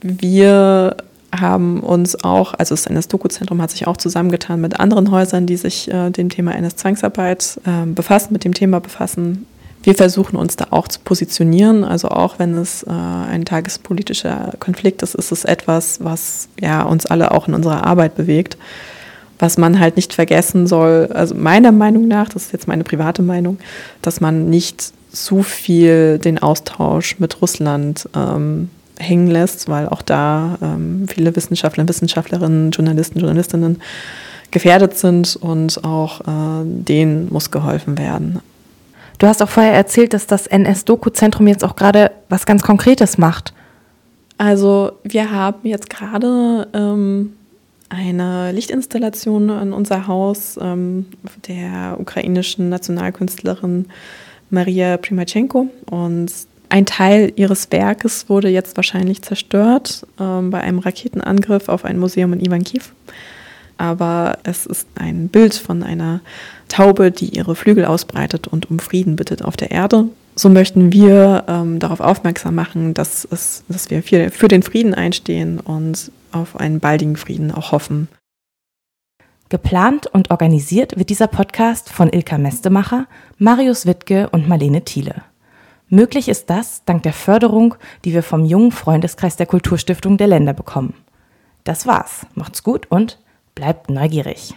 Wir 0.00 0.96
haben 1.34 1.80
uns 1.80 2.22
auch, 2.24 2.54
also 2.54 2.74
das 2.74 2.86
NS-Doku-Zentrum 2.86 3.60
hat 3.60 3.70
sich 3.70 3.86
auch 3.86 3.96
zusammengetan 3.96 4.60
mit 4.60 4.80
anderen 4.80 5.10
Häusern, 5.10 5.46
die 5.46 5.56
sich 5.56 5.92
äh, 5.92 6.10
dem 6.10 6.30
Thema 6.30 6.52
NS-Zwangsarbeit 6.54 7.60
äh, 7.66 7.86
befassen, 7.86 8.32
mit 8.32 8.44
dem 8.44 8.54
Thema 8.54 8.80
befassen, 8.80 9.46
wir 9.86 9.94
versuchen 9.94 10.34
uns 10.34 10.56
da 10.56 10.66
auch 10.70 10.88
zu 10.88 10.98
positionieren. 10.98 11.84
Also 11.84 12.08
auch 12.08 12.40
wenn 12.40 12.58
es 12.58 12.82
äh, 12.82 12.90
ein 12.90 13.44
tagespolitischer 13.44 14.54
Konflikt 14.58 15.00
ist, 15.02 15.14
ist 15.14 15.30
es 15.30 15.44
etwas, 15.44 16.02
was 16.02 16.48
ja 16.60 16.82
uns 16.82 17.06
alle 17.06 17.30
auch 17.30 17.46
in 17.46 17.54
unserer 17.54 17.86
Arbeit 17.86 18.16
bewegt. 18.16 18.58
Was 19.38 19.58
man 19.58 19.78
halt 19.78 19.94
nicht 19.94 20.12
vergessen 20.12 20.66
soll, 20.66 21.10
also 21.12 21.36
meiner 21.36 21.70
Meinung 21.70 22.08
nach, 22.08 22.28
das 22.28 22.46
ist 22.46 22.52
jetzt 22.52 22.66
meine 22.66 22.82
private 22.82 23.22
Meinung, 23.22 23.58
dass 24.02 24.20
man 24.20 24.50
nicht 24.50 24.92
zu 25.12 25.44
viel 25.44 26.18
den 26.18 26.40
Austausch 26.40 27.20
mit 27.20 27.40
Russland 27.40 28.08
ähm, 28.16 28.70
hängen 28.98 29.28
lässt, 29.28 29.68
weil 29.68 29.88
auch 29.88 30.02
da 30.02 30.58
ähm, 30.62 31.06
viele 31.06 31.36
Wissenschaftler, 31.36 31.86
Wissenschaftlerinnen, 31.86 32.72
Journalisten, 32.72 33.20
Journalistinnen 33.20 33.80
gefährdet 34.50 34.98
sind 34.98 35.36
und 35.36 35.84
auch 35.84 36.22
äh, 36.22 36.64
denen 36.64 37.28
muss 37.30 37.52
geholfen 37.52 37.98
werden. 37.98 38.40
Du 39.18 39.26
hast 39.26 39.42
auch 39.42 39.48
vorher 39.48 39.72
erzählt, 39.72 40.12
dass 40.12 40.26
das 40.26 40.46
NS-Doku-Zentrum 40.46 41.46
jetzt 41.46 41.64
auch 41.64 41.76
gerade 41.76 42.10
was 42.28 42.44
ganz 42.44 42.62
Konkretes 42.62 43.18
macht. 43.18 43.54
Also 44.38 44.92
wir 45.04 45.30
haben 45.30 45.66
jetzt 45.66 45.88
gerade 45.88 46.68
ähm, 46.74 47.32
eine 47.88 48.52
Lichtinstallation 48.52 49.48
an 49.48 49.72
unser 49.72 50.06
Haus 50.06 50.58
ähm, 50.60 51.06
der 51.48 51.96
ukrainischen 51.98 52.68
Nationalkünstlerin 52.68 53.86
Maria 54.50 54.98
Primachenko 54.98 55.68
und 55.90 56.30
ein 56.68 56.84
Teil 56.84 57.32
ihres 57.36 57.70
Werkes 57.70 58.28
wurde 58.28 58.48
jetzt 58.48 58.76
wahrscheinlich 58.76 59.22
zerstört 59.22 60.06
ähm, 60.20 60.50
bei 60.50 60.60
einem 60.60 60.80
Raketenangriff 60.80 61.68
auf 61.68 61.84
ein 61.84 61.98
Museum 61.98 62.34
in 62.34 62.44
Ivankiv 62.44 62.92
aber 63.78 64.38
es 64.42 64.66
ist 64.66 64.88
ein 64.94 65.28
Bild 65.28 65.54
von 65.54 65.82
einer 65.82 66.20
Taube, 66.68 67.10
die 67.10 67.36
ihre 67.36 67.56
Flügel 67.56 67.84
ausbreitet 67.84 68.48
und 68.48 68.70
um 68.70 68.78
Frieden 68.78 69.16
bittet 69.16 69.42
auf 69.42 69.56
der 69.56 69.70
Erde. 69.70 70.08
so 70.34 70.48
möchten 70.48 70.92
wir 70.92 71.44
ähm, 71.48 71.78
darauf 71.78 72.00
aufmerksam 72.00 72.54
machen, 72.54 72.92
dass, 72.92 73.26
es, 73.30 73.64
dass 73.68 73.90
wir 73.90 74.02
für, 74.02 74.30
für 74.30 74.48
den 74.48 74.62
Frieden 74.62 74.94
einstehen 74.94 75.60
und 75.60 76.10
auf 76.32 76.58
einen 76.60 76.80
baldigen 76.80 77.16
Frieden 77.16 77.50
auch 77.52 77.72
hoffen. 77.72 78.08
Geplant 79.48 80.08
und 80.08 80.30
organisiert 80.30 80.98
wird 80.98 81.08
dieser 81.08 81.28
Podcast 81.28 81.88
von 81.88 82.12
Ilka 82.12 82.36
Mestemacher, 82.36 83.06
Marius 83.38 83.86
Wittke 83.86 84.28
und 84.30 84.48
Marlene 84.48 84.82
Thiele. 84.82 85.22
Möglich 85.88 86.28
ist 86.28 86.50
das 86.50 86.82
dank 86.84 87.04
der 87.04 87.12
Förderung, 87.12 87.76
die 88.04 88.12
wir 88.12 88.24
vom 88.24 88.44
jungen 88.44 88.72
Freundeskreis 88.72 89.36
der 89.36 89.46
Kulturstiftung 89.46 90.16
der 90.16 90.26
Länder 90.26 90.52
bekommen. 90.52 90.94
Das 91.62 91.86
war's. 91.86 92.26
Macht's 92.34 92.64
gut 92.64 92.86
und 92.90 93.18
bleibt 93.54 93.88
neugierig. 93.88 94.54